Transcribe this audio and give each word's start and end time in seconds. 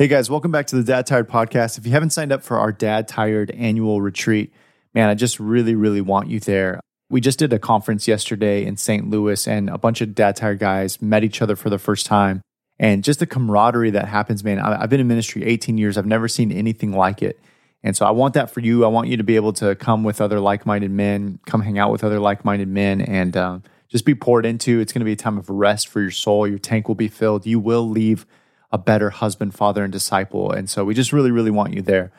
Hey 0.00 0.08
guys, 0.08 0.30
welcome 0.30 0.50
back 0.50 0.66
to 0.68 0.76
the 0.76 0.82
Dad 0.82 1.06
Tired 1.06 1.28
podcast. 1.28 1.76
If 1.76 1.84
you 1.84 1.92
haven't 1.92 2.08
signed 2.08 2.32
up 2.32 2.42
for 2.42 2.58
our 2.58 2.72
Dad 2.72 3.06
Tired 3.06 3.50
annual 3.50 4.00
retreat, 4.00 4.50
man, 4.94 5.10
I 5.10 5.14
just 5.14 5.38
really, 5.38 5.74
really 5.74 6.00
want 6.00 6.30
you 6.30 6.40
there. 6.40 6.80
We 7.10 7.20
just 7.20 7.38
did 7.38 7.52
a 7.52 7.58
conference 7.58 8.08
yesterday 8.08 8.64
in 8.64 8.78
St. 8.78 9.10
Louis, 9.10 9.46
and 9.46 9.68
a 9.68 9.76
bunch 9.76 10.00
of 10.00 10.14
Dad 10.14 10.36
Tired 10.36 10.58
guys 10.58 11.02
met 11.02 11.22
each 11.22 11.42
other 11.42 11.54
for 11.54 11.68
the 11.68 11.78
first 11.78 12.06
time. 12.06 12.40
And 12.78 13.04
just 13.04 13.20
the 13.20 13.26
camaraderie 13.26 13.90
that 13.90 14.08
happens, 14.08 14.42
man. 14.42 14.58
I've 14.58 14.88
been 14.88 15.00
in 15.00 15.06
ministry 15.06 15.44
18 15.44 15.76
years, 15.76 15.98
I've 15.98 16.06
never 16.06 16.28
seen 16.28 16.50
anything 16.50 16.92
like 16.92 17.22
it. 17.22 17.38
And 17.82 17.94
so 17.94 18.06
I 18.06 18.10
want 18.10 18.32
that 18.32 18.50
for 18.50 18.60
you. 18.60 18.86
I 18.86 18.88
want 18.88 19.08
you 19.08 19.18
to 19.18 19.22
be 19.22 19.36
able 19.36 19.52
to 19.52 19.74
come 19.74 20.02
with 20.02 20.22
other 20.22 20.40
like 20.40 20.64
minded 20.64 20.92
men, 20.92 21.40
come 21.44 21.60
hang 21.60 21.78
out 21.78 21.92
with 21.92 22.04
other 22.04 22.20
like 22.20 22.42
minded 22.42 22.68
men, 22.68 23.02
and 23.02 23.36
um, 23.36 23.64
just 23.90 24.06
be 24.06 24.14
poured 24.14 24.46
into. 24.46 24.80
It's 24.80 24.94
going 24.94 25.00
to 25.00 25.04
be 25.04 25.12
a 25.12 25.16
time 25.16 25.36
of 25.36 25.50
rest 25.50 25.88
for 25.88 26.00
your 26.00 26.10
soul. 26.10 26.48
Your 26.48 26.58
tank 26.58 26.88
will 26.88 26.94
be 26.94 27.08
filled. 27.08 27.44
You 27.44 27.60
will 27.60 27.86
leave 27.86 28.24
a 28.72 28.78
better 28.78 29.10
husband, 29.10 29.54
father, 29.54 29.82
and 29.82 29.92
disciple. 29.92 30.52
And 30.52 30.68
so 30.70 30.84
we 30.84 30.94
just 30.94 31.12
really, 31.12 31.30
really 31.30 31.50
want 31.50 31.74
you 31.74 31.82
there. 31.82 32.12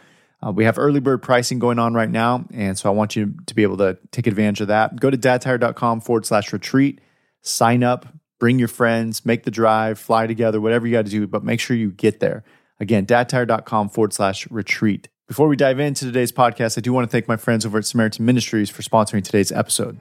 Uh, 0.46 0.52
we 0.52 0.66
have 0.66 0.78
early 0.80 1.00
bird 1.00 1.22
pricing 1.22 1.60
going 1.60 1.80
on 1.80 1.94
right 1.94 2.10
now. 2.10 2.46
And 2.52 2.78
so 2.78 2.90
I 2.90 2.94
want 2.94 3.16
you 3.16 3.36
to 3.46 3.56
be 3.56 3.64
able 3.64 3.78
to 3.78 3.98
take 4.12 4.28
advantage 4.28 4.62
of 4.62 4.68
that. 4.70 5.00
Go 5.00 5.10
to 5.10 5.18
dadtired.com 5.18 6.02
forward 6.02 6.26
slash 6.26 6.52
retreat, 6.52 7.00
sign 7.42 7.84
up, 7.84 8.08
bring 8.40 8.58
your 8.58 8.68
friends, 8.68 9.26
make 9.26 9.44
the 9.44 9.52
drive, 9.52 10.00
fly 10.00 10.26
together, 10.26 10.60
whatever 10.60 10.88
you 10.88 10.94
got 10.94 11.06
to 11.06 11.12
do, 11.12 11.28
but 11.28 11.44
make 11.44 11.60
sure 11.60 11.78
you 11.78 11.92
get 11.92 12.20
there. 12.20 12.44
Again, 12.80 13.06
dadtired.com 13.06 13.90
forward 13.90 14.14
slash 14.14 14.50
retreat. 14.50 15.08
Before 15.28 15.48
we 15.48 15.56
dive 15.56 15.80
into 15.80 16.06
today's 16.06 16.32
podcast, 16.32 16.78
I 16.78 16.82
do 16.82 16.92
want 16.92 17.08
to 17.08 17.12
thank 17.12 17.28
my 17.28 17.38
friends 17.38 17.66
over 17.66 17.78
at 17.78 17.86
Samaritan 17.86 18.26
Ministries 18.26 18.70
for 18.70 18.82
sponsoring 18.82 19.24
today's 19.24 19.52
episode. 19.52 20.00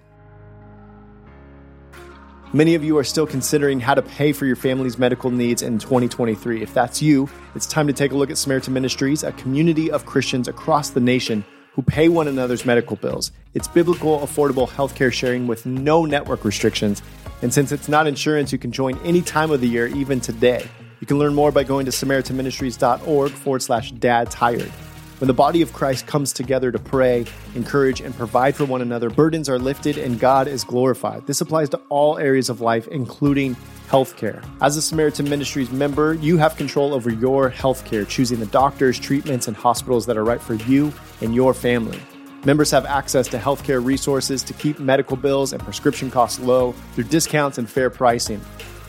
Many 2.52 2.74
of 2.74 2.82
you 2.82 2.98
are 2.98 3.04
still 3.04 3.28
considering 3.28 3.78
how 3.78 3.94
to 3.94 4.02
pay 4.02 4.32
for 4.32 4.44
your 4.44 4.56
family's 4.56 4.98
medical 4.98 5.30
needs 5.30 5.62
in 5.62 5.78
2023. 5.78 6.62
If 6.62 6.74
that's 6.74 7.00
you, 7.00 7.30
it's 7.54 7.64
time 7.64 7.86
to 7.86 7.92
take 7.92 8.10
a 8.10 8.16
look 8.16 8.28
at 8.28 8.38
Samaritan 8.38 8.74
Ministries, 8.74 9.22
a 9.22 9.30
community 9.30 9.88
of 9.88 10.04
Christians 10.04 10.48
across 10.48 10.90
the 10.90 10.98
nation 10.98 11.44
who 11.74 11.82
pay 11.82 12.08
one 12.08 12.26
another's 12.26 12.66
medical 12.66 12.96
bills. 12.96 13.30
It's 13.54 13.68
biblical, 13.68 14.18
affordable 14.18 14.68
healthcare 14.68 15.12
sharing 15.12 15.46
with 15.46 15.64
no 15.64 16.04
network 16.04 16.44
restrictions. 16.44 17.02
And 17.40 17.54
since 17.54 17.70
it's 17.70 17.88
not 17.88 18.08
insurance, 18.08 18.50
you 18.50 18.58
can 18.58 18.72
join 18.72 18.98
any 19.04 19.22
time 19.22 19.52
of 19.52 19.60
the 19.60 19.68
year, 19.68 19.86
even 19.86 20.18
today. 20.18 20.66
You 20.98 21.06
can 21.06 21.20
learn 21.20 21.34
more 21.34 21.52
by 21.52 21.62
going 21.62 21.86
to 21.86 21.92
SamaritanMinistries.org 21.92 23.30
forward 23.30 23.62
slash 23.62 23.92
dad 23.92 24.28
tired. 24.28 24.72
When 25.20 25.28
the 25.28 25.34
body 25.34 25.60
of 25.60 25.74
Christ 25.74 26.06
comes 26.06 26.32
together 26.32 26.72
to 26.72 26.78
pray, 26.78 27.26
encourage, 27.54 28.00
and 28.00 28.16
provide 28.16 28.56
for 28.56 28.64
one 28.64 28.80
another, 28.80 29.10
burdens 29.10 29.50
are 29.50 29.58
lifted 29.58 29.98
and 29.98 30.18
God 30.18 30.48
is 30.48 30.64
glorified. 30.64 31.26
This 31.26 31.42
applies 31.42 31.68
to 31.70 31.80
all 31.90 32.16
areas 32.16 32.48
of 32.48 32.62
life, 32.62 32.88
including 32.88 33.54
healthcare. 33.86 34.42
As 34.62 34.78
a 34.78 34.82
Samaritan 34.82 35.28
Ministries 35.28 35.70
member, 35.70 36.14
you 36.14 36.38
have 36.38 36.56
control 36.56 36.94
over 36.94 37.10
your 37.10 37.50
healthcare, 37.50 38.08
choosing 38.08 38.40
the 38.40 38.46
doctors, 38.46 38.98
treatments, 38.98 39.46
and 39.46 39.54
hospitals 39.54 40.06
that 40.06 40.16
are 40.16 40.24
right 40.24 40.40
for 40.40 40.54
you 40.54 40.90
and 41.20 41.34
your 41.34 41.52
family. 41.52 42.00
Members 42.46 42.70
have 42.70 42.86
access 42.86 43.28
to 43.28 43.36
healthcare 43.36 43.84
resources 43.84 44.42
to 44.44 44.54
keep 44.54 44.78
medical 44.78 45.18
bills 45.18 45.52
and 45.52 45.62
prescription 45.62 46.10
costs 46.10 46.40
low 46.40 46.72
through 46.94 47.04
discounts 47.04 47.58
and 47.58 47.68
fair 47.68 47.90
pricing. 47.90 48.40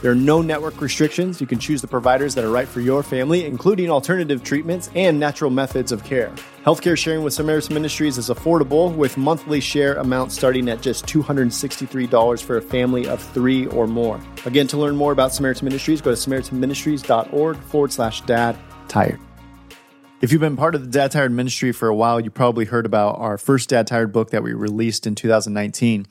There 0.02 0.12
are 0.12 0.16
no 0.16 0.42
network 0.42 0.82
restrictions. 0.82 1.40
You 1.40 1.46
can 1.46 1.60
choose 1.60 1.82
the 1.82 1.88
providers 1.88 2.34
that 2.34 2.44
are 2.44 2.50
right 2.50 2.68
for 2.68 2.82
your 2.82 3.04
family, 3.04 3.46
including 3.46 3.92
alternative 3.92 4.44
treatments 4.44 4.90
and 4.96 5.20
natural 5.20 5.52
methods 5.52 5.92
of 5.92 6.04
care. 6.04 6.34
Healthcare 6.66 6.98
sharing 6.98 7.24
with 7.24 7.34
Samaritan 7.34 7.76
Ministries 7.76 8.18
is 8.18 8.30
affordable, 8.30 8.96
with 8.96 9.16
monthly 9.16 9.60
share 9.60 9.96
amounts 9.96 10.34
starting 10.34 10.70
at 10.70 10.82
just 10.82 11.06
$263 11.06 12.44
for 12.44 12.58
a 12.58 12.62
family 12.62 13.08
of 13.08 13.22
three 13.22 13.68
or 13.68 13.86
more. 13.86 14.20
Again, 14.46 14.66
to 14.68 14.78
learn 14.78 14.96
more 14.96 15.12
about 15.12 15.36
Samaritan 15.36 15.66
Ministries, 15.66 16.02
go 16.02 16.10
to 16.10 16.18
SamaritanMinistries.org 16.18 17.58
forward 17.58 17.94
slash 17.94 18.22
dad 18.22 18.58
tired. 18.88 19.20
If 20.22 20.32
you've 20.32 20.42
been 20.42 20.58
part 20.58 20.76
of 20.76 20.82
the 20.82 20.90
Dad 20.90 21.12
Tired 21.12 21.32
ministry 21.32 21.72
for 21.72 21.88
a 21.88 21.96
while, 21.96 22.20
you 22.20 22.30
probably 22.30 22.66
heard 22.66 22.86
about 22.86 23.18
our 23.20 23.40
first 23.40 23.70
Dad 23.70 23.88
Tired 23.88 24.12
book 24.12 24.30
that 24.32 24.44
we 24.44 24.54
released 24.54 25.08
in 25.08 25.16
2019. 25.16 26.06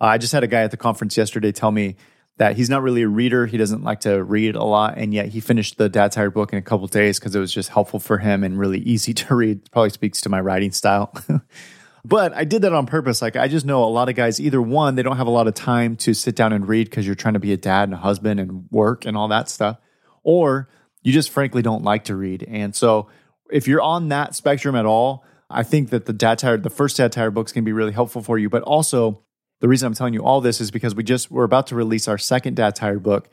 Uh, 0.00 0.04
I 0.04 0.18
just 0.18 0.32
had 0.32 0.42
a 0.42 0.48
guy 0.48 0.62
at 0.62 0.72
the 0.72 0.76
conference 0.76 1.16
yesterday 1.16 1.52
tell 1.52 1.70
me 1.70 1.94
that 2.42 2.56
he's 2.56 2.68
not 2.68 2.82
really 2.82 3.02
a 3.02 3.08
reader. 3.08 3.46
He 3.46 3.56
doesn't 3.56 3.84
like 3.84 4.00
to 4.00 4.20
read 4.24 4.56
a 4.56 4.64
lot, 4.64 4.98
and 4.98 5.14
yet 5.14 5.28
he 5.28 5.38
finished 5.38 5.78
the 5.78 5.88
Dad 5.88 6.10
Tired 6.10 6.34
book 6.34 6.52
in 6.52 6.58
a 6.58 6.62
couple 6.62 6.88
days 6.88 7.20
because 7.20 7.36
it 7.36 7.38
was 7.38 7.54
just 7.54 7.68
helpful 7.68 8.00
for 8.00 8.18
him 8.18 8.42
and 8.42 8.58
really 8.58 8.80
easy 8.80 9.14
to 9.22 9.36
read. 9.36 9.70
Probably 9.70 9.90
speaks 9.90 10.20
to 10.22 10.28
my 10.28 10.40
writing 10.40 10.72
style. 10.72 11.14
but 12.04 12.32
I 12.32 12.42
did 12.42 12.62
that 12.62 12.72
on 12.72 12.86
purpose. 12.86 13.22
Like 13.22 13.36
I 13.36 13.46
just 13.46 13.64
know 13.64 13.84
a 13.84 13.86
lot 13.86 14.08
of 14.08 14.16
guys. 14.16 14.40
Either 14.40 14.60
one, 14.60 14.96
they 14.96 15.04
don't 15.04 15.18
have 15.18 15.28
a 15.28 15.30
lot 15.30 15.46
of 15.46 15.54
time 15.54 15.94
to 15.98 16.14
sit 16.14 16.34
down 16.34 16.52
and 16.52 16.66
read 16.66 16.90
because 16.90 17.06
you're 17.06 17.14
trying 17.14 17.34
to 17.34 17.40
be 17.40 17.52
a 17.52 17.56
dad 17.56 17.84
and 17.84 17.94
a 17.94 17.98
husband 17.98 18.40
and 18.40 18.66
work 18.72 19.06
and 19.06 19.16
all 19.16 19.28
that 19.28 19.48
stuff, 19.48 19.78
or 20.24 20.68
you 21.02 21.12
just 21.12 21.30
frankly 21.30 21.62
don't 21.62 21.84
like 21.84 22.06
to 22.06 22.16
read. 22.16 22.44
And 22.48 22.74
so, 22.74 23.08
if 23.52 23.68
you're 23.68 23.82
on 23.82 24.08
that 24.08 24.34
spectrum 24.34 24.74
at 24.74 24.84
all, 24.84 25.24
I 25.48 25.62
think 25.62 25.90
that 25.90 26.06
the 26.06 26.12
Dad 26.12 26.40
Tired, 26.40 26.64
the 26.64 26.70
first 26.70 26.96
Dad 26.96 27.12
Tired 27.12 27.34
books 27.34 27.52
can 27.52 27.62
be 27.62 27.72
really 27.72 27.92
helpful 27.92 28.20
for 28.20 28.36
you. 28.36 28.50
But 28.50 28.64
also, 28.64 29.22
the 29.62 29.68
reason 29.68 29.86
I'm 29.86 29.94
telling 29.94 30.12
you 30.12 30.24
all 30.24 30.40
this 30.40 30.60
is 30.60 30.72
because 30.72 30.96
we 30.96 31.04
just 31.04 31.30
we're 31.30 31.44
about 31.44 31.68
to 31.68 31.76
release 31.76 32.08
our 32.08 32.18
second 32.18 32.56
Dad 32.56 32.74
Tired 32.74 33.00
book. 33.00 33.28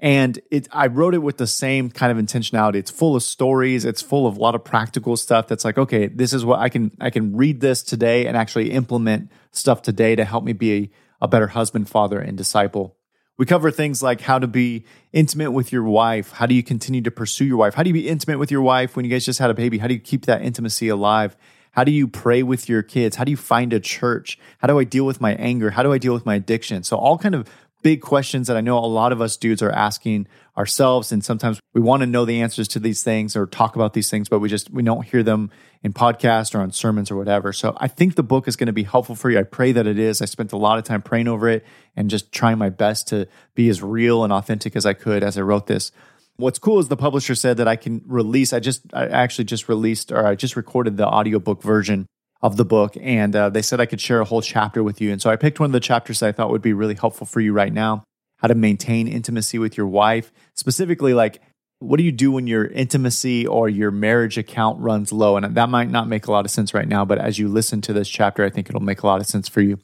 And 0.00 0.36
it, 0.50 0.66
I 0.72 0.88
wrote 0.88 1.14
it 1.14 1.18
with 1.18 1.36
the 1.38 1.46
same 1.46 1.88
kind 1.88 2.10
of 2.10 2.24
intentionality. 2.24 2.76
It's 2.76 2.90
full 2.90 3.14
of 3.14 3.22
stories. 3.22 3.84
It's 3.84 4.02
full 4.02 4.26
of 4.26 4.36
a 4.36 4.40
lot 4.40 4.56
of 4.56 4.64
practical 4.64 5.16
stuff. 5.16 5.46
That's 5.46 5.64
like, 5.64 5.78
okay, 5.78 6.08
this 6.08 6.32
is 6.32 6.44
what 6.44 6.58
I 6.58 6.68
can 6.68 6.90
I 7.00 7.10
can 7.10 7.36
read 7.36 7.60
this 7.60 7.84
today 7.84 8.26
and 8.26 8.36
actually 8.36 8.72
implement 8.72 9.30
stuff 9.52 9.80
today 9.80 10.16
to 10.16 10.24
help 10.24 10.42
me 10.42 10.52
be 10.52 10.72
a, 10.72 10.90
a 11.22 11.28
better 11.28 11.46
husband, 11.46 11.88
father, 11.88 12.18
and 12.18 12.36
disciple. 12.36 12.96
We 13.36 13.46
cover 13.46 13.70
things 13.70 14.02
like 14.02 14.20
how 14.20 14.40
to 14.40 14.48
be 14.48 14.84
intimate 15.12 15.52
with 15.52 15.70
your 15.70 15.84
wife. 15.84 16.32
How 16.32 16.46
do 16.46 16.56
you 16.56 16.64
continue 16.64 17.02
to 17.02 17.12
pursue 17.12 17.44
your 17.44 17.56
wife? 17.56 17.74
How 17.74 17.84
do 17.84 17.90
you 17.90 17.94
be 17.94 18.08
intimate 18.08 18.40
with 18.40 18.50
your 18.50 18.62
wife 18.62 18.96
when 18.96 19.04
you 19.04 19.12
guys 19.12 19.24
just 19.24 19.38
had 19.38 19.48
a 19.48 19.54
baby? 19.54 19.78
How 19.78 19.86
do 19.86 19.94
you 19.94 20.00
keep 20.00 20.26
that 20.26 20.42
intimacy 20.42 20.88
alive? 20.88 21.36
How 21.78 21.84
do 21.84 21.92
you 21.92 22.08
pray 22.08 22.42
with 22.42 22.68
your 22.68 22.82
kids? 22.82 23.14
How 23.14 23.22
do 23.22 23.30
you 23.30 23.36
find 23.36 23.72
a 23.72 23.78
church? 23.78 24.36
How 24.58 24.66
do 24.66 24.80
I 24.80 24.82
deal 24.82 25.06
with 25.06 25.20
my 25.20 25.34
anger? 25.34 25.70
How 25.70 25.84
do 25.84 25.92
I 25.92 25.98
deal 25.98 26.12
with 26.12 26.26
my 26.26 26.34
addiction? 26.34 26.82
So 26.82 26.96
all 26.96 27.16
kind 27.16 27.36
of 27.36 27.48
big 27.82 28.00
questions 28.00 28.48
that 28.48 28.56
I 28.56 28.60
know 28.60 28.78
a 28.78 28.80
lot 28.80 29.12
of 29.12 29.20
us 29.20 29.36
dudes 29.36 29.62
are 29.62 29.70
asking 29.70 30.26
ourselves 30.56 31.12
and 31.12 31.24
sometimes 31.24 31.60
we 31.74 31.80
want 31.80 32.00
to 32.00 32.06
know 32.08 32.24
the 32.24 32.40
answers 32.40 32.66
to 32.66 32.80
these 32.80 33.04
things 33.04 33.36
or 33.36 33.46
talk 33.46 33.76
about 33.76 33.92
these 33.94 34.10
things 34.10 34.28
but 34.28 34.40
we 34.40 34.48
just 34.48 34.68
we 34.70 34.82
don't 34.82 35.06
hear 35.06 35.22
them 35.22 35.52
in 35.84 35.92
podcasts 35.92 36.52
or 36.52 36.58
on 36.58 36.72
sermons 36.72 37.12
or 37.12 37.16
whatever. 37.16 37.52
So 37.52 37.76
I 37.76 37.86
think 37.86 38.16
the 38.16 38.24
book 38.24 38.48
is 38.48 38.56
going 38.56 38.66
to 38.66 38.72
be 38.72 38.82
helpful 38.82 39.14
for 39.14 39.30
you. 39.30 39.38
I 39.38 39.44
pray 39.44 39.70
that 39.70 39.86
it 39.86 40.00
is. 40.00 40.20
I 40.20 40.24
spent 40.24 40.50
a 40.50 40.56
lot 40.56 40.78
of 40.78 40.84
time 40.84 41.00
praying 41.00 41.28
over 41.28 41.48
it 41.48 41.64
and 41.94 42.10
just 42.10 42.32
trying 42.32 42.58
my 42.58 42.70
best 42.70 43.06
to 43.10 43.28
be 43.54 43.68
as 43.68 43.84
real 43.84 44.24
and 44.24 44.32
authentic 44.32 44.74
as 44.74 44.84
I 44.84 44.94
could 44.94 45.22
as 45.22 45.38
I 45.38 45.42
wrote 45.42 45.68
this. 45.68 45.92
What's 46.38 46.58
cool 46.58 46.78
is 46.78 46.88
the 46.88 46.96
publisher 46.96 47.34
said 47.34 47.56
that 47.58 47.68
I 47.68 47.76
can 47.76 48.02
release. 48.06 48.52
I 48.52 48.60
just, 48.60 48.82
I 48.92 49.06
actually 49.06 49.44
just 49.44 49.68
released 49.68 50.10
or 50.10 50.26
I 50.26 50.34
just 50.34 50.56
recorded 50.56 50.96
the 50.96 51.06
audiobook 51.06 51.62
version 51.62 52.06
of 52.40 52.56
the 52.56 52.64
book, 52.64 52.96
and 53.00 53.34
uh, 53.34 53.50
they 53.50 53.62
said 53.62 53.80
I 53.80 53.86
could 53.86 54.00
share 54.00 54.20
a 54.20 54.24
whole 54.24 54.40
chapter 54.40 54.84
with 54.84 55.00
you. 55.00 55.10
And 55.10 55.20
so 55.20 55.28
I 55.28 55.34
picked 55.34 55.58
one 55.58 55.68
of 55.70 55.72
the 55.72 55.80
chapters 55.80 56.20
that 56.20 56.28
I 56.28 56.32
thought 56.32 56.50
would 56.50 56.62
be 56.62 56.72
really 56.72 56.94
helpful 56.94 57.26
for 57.26 57.40
you 57.40 57.52
right 57.52 57.72
now 57.72 58.04
how 58.38 58.48
to 58.48 58.54
maintain 58.54 59.08
intimacy 59.08 59.58
with 59.58 59.76
your 59.76 59.86
wife, 59.86 60.32
specifically, 60.54 61.12
like 61.12 61.42
what 61.80 61.96
do 61.98 62.02
you 62.02 62.12
do 62.12 62.32
when 62.32 62.46
your 62.46 62.66
intimacy 62.66 63.46
or 63.46 63.68
your 63.68 63.90
marriage 63.90 64.38
account 64.38 64.80
runs 64.80 65.12
low? 65.12 65.36
And 65.36 65.54
that 65.54 65.68
might 65.68 65.90
not 65.90 66.08
make 66.08 66.26
a 66.26 66.32
lot 66.32 66.44
of 66.44 66.50
sense 66.50 66.74
right 66.74 66.88
now, 66.88 67.04
but 67.04 67.18
as 67.18 67.38
you 67.38 67.48
listen 67.48 67.80
to 67.82 67.92
this 67.92 68.08
chapter, 68.08 68.44
I 68.44 68.50
think 68.50 68.68
it'll 68.68 68.80
make 68.80 69.02
a 69.02 69.06
lot 69.06 69.20
of 69.20 69.26
sense 69.26 69.48
for 69.48 69.60
you 69.60 69.78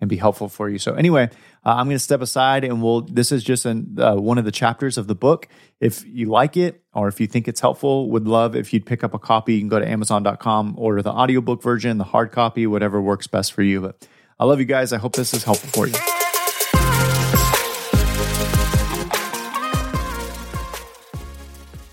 and 0.00 0.08
be 0.08 0.16
helpful 0.16 0.48
for 0.48 0.68
you. 0.68 0.78
So 0.78 0.94
anyway, 0.94 1.30
uh, 1.64 1.74
I'm 1.74 1.86
going 1.86 1.96
to 1.96 1.98
step 1.98 2.20
aside 2.20 2.64
and 2.64 2.82
we'll. 2.82 3.02
This 3.02 3.32
is 3.32 3.42
just 3.42 3.66
an, 3.66 3.96
uh, 3.98 4.16
one 4.16 4.38
of 4.38 4.44
the 4.44 4.52
chapters 4.52 4.98
of 4.98 5.06
the 5.06 5.14
book. 5.14 5.48
If 5.80 6.04
you 6.06 6.26
like 6.26 6.56
it 6.56 6.82
or 6.92 7.08
if 7.08 7.20
you 7.20 7.26
think 7.26 7.48
it's 7.48 7.60
helpful, 7.60 8.10
would 8.10 8.26
love 8.26 8.56
if 8.56 8.72
you'd 8.72 8.86
pick 8.86 9.04
up 9.04 9.14
a 9.14 9.18
copy. 9.18 9.54
You 9.54 9.60
can 9.60 9.68
go 9.68 9.78
to 9.78 9.88
Amazon.com, 9.88 10.74
order 10.78 11.02
the 11.02 11.12
audiobook 11.12 11.62
version, 11.62 11.98
the 11.98 12.04
hard 12.04 12.32
copy, 12.32 12.66
whatever 12.66 13.00
works 13.00 13.26
best 13.26 13.52
for 13.52 13.62
you. 13.62 13.80
But 13.80 14.06
I 14.38 14.44
love 14.44 14.60
you 14.60 14.66
guys. 14.66 14.92
I 14.92 14.98
hope 14.98 15.14
this 15.14 15.34
is 15.34 15.44
helpful 15.44 15.70
for 15.70 15.86
you. 15.86 15.94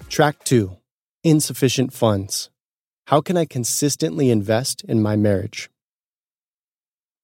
Track 0.09 0.43
two: 0.45 0.77
Insufficient 1.23 1.91
funds. 1.91 2.49
How 3.07 3.21
can 3.21 3.37
I 3.37 3.45
consistently 3.45 4.31
invest 4.31 4.83
in 4.85 5.01
my 5.01 5.15
marriage? 5.15 5.69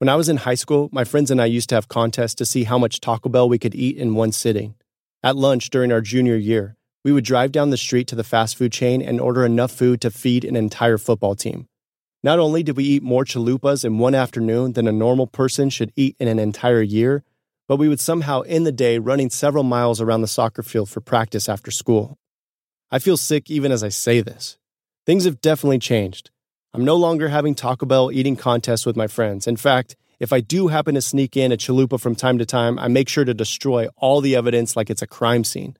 When 0.01 0.09
I 0.09 0.15
was 0.15 0.29
in 0.29 0.37
high 0.37 0.55
school, 0.55 0.89
my 0.91 1.03
friends 1.03 1.29
and 1.29 1.39
I 1.39 1.45
used 1.45 1.69
to 1.69 1.75
have 1.75 1.87
contests 1.87 2.33
to 2.33 2.45
see 2.47 2.63
how 2.63 2.79
much 2.79 3.01
Taco 3.01 3.29
Bell 3.29 3.47
we 3.47 3.59
could 3.59 3.75
eat 3.75 3.97
in 3.97 4.15
one 4.15 4.31
sitting. 4.31 4.73
At 5.21 5.35
lunch 5.35 5.69
during 5.69 5.91
our 5.91 6.01
junior 6.01 6.37
year, 6.37 6.75
we 7.03 7.11
would 7.11 7.23
drive 7.23 7.51
down 7.51 7.69
the 7.69 7.77
street 7.77 8.07
to 8.07 8.15
the 8.15 8.23
fast 8.23 8.57
food 8.57 8.71
chain 8.71 9.03
and 9.03 9.21
order 9.21 9.45
enough 9.45 9.71
food 9.71 10.01
to 10.01 10.09
feed 10.09 10.43
an 10.43 10.55
entire 10.55 10.97
football 10.97 11.35
team. 11.35 11.67
Not 12.23 12.39
only 12.39 12.63
did 12.63 12.77
we 12.77 12.83
eat 12.83 13.03
more 13.03 13.25
chalupas 13.25 13.85
in 13.85 13.99
one 13.99 14.15
afternoon 14.15 14.73
than 14.73 14.87
a 14.87 14.91
normal 14.91 15.27
person 15.27 15.69
should 15.69 15.93
eat 15.95 16.15
in 16.19 16.27
an 16.27 16.39
entire 16.39 16.81
year, 16.81 17.23
but 17.67 17.77
we 17.77 17.87
would 17.87 17.99
somehow 17.99 18.41
end 18.47 18.65
the 18.65 18.71
day 18.71 18.97
running 18.97 19.29
several 19.29 19.63
miles 19.63 20.01
around 20.01 20.21
the 20.21 20.27
soccer 20.27 20.63
field 20.63 20.89
for 20.89 21.01
practice 21.01 21.47
after 21.47 21.69
school. 21.69 22.17
I 22.89 22.97
feel 22.97 23.17
sick 23.17 23.51
even 23.51 23.71
as 23.71 23.83
I 23.83 23.89
say 23.89 24.21
this. 24.21 24.57
Things 25.05 25.25
have 25.25 25.41
definitely 25.41 25.77
changed. 25.77 26.31
I'm 26.73 26.85
no 26.85 26.95
longer 26.95 27.27
having 27.27 27.53
Taco 27.53 27.85
Bell 27.85 28.11
eating 28.13 28.37
contests 28.37 28.85
with 28.85 28.95
my 28.95 29.07
friends. 29.07 29.45
In 29.45 29.57
fact, 29.57 29.97
if 30.21 30.31
I 30.31 30.39
do 30.39 30.69
happen 30.69 30.95
to 30.95 31.01
sneak 31.01 31.35
in 31.35 31.51
a 31.51 31.57
chalupa 31.57 31.99
from 31.99 32.15
time 32.15 32.37
to 32.37 32.45
time, 32.45 32.79
I 32.79 32.87
make 32.87 33.09
sure 33.09 33.25
to 33.25 33.33
destroy 33.33 33.87
all 33.97 34.21
the 34.21 34.37
evidence 34.37 34.75
like 34.75 34.89
it's 34.89 35.01
a 35.01 35.07
crime 35.07 35.43
scene. 35.43 35.75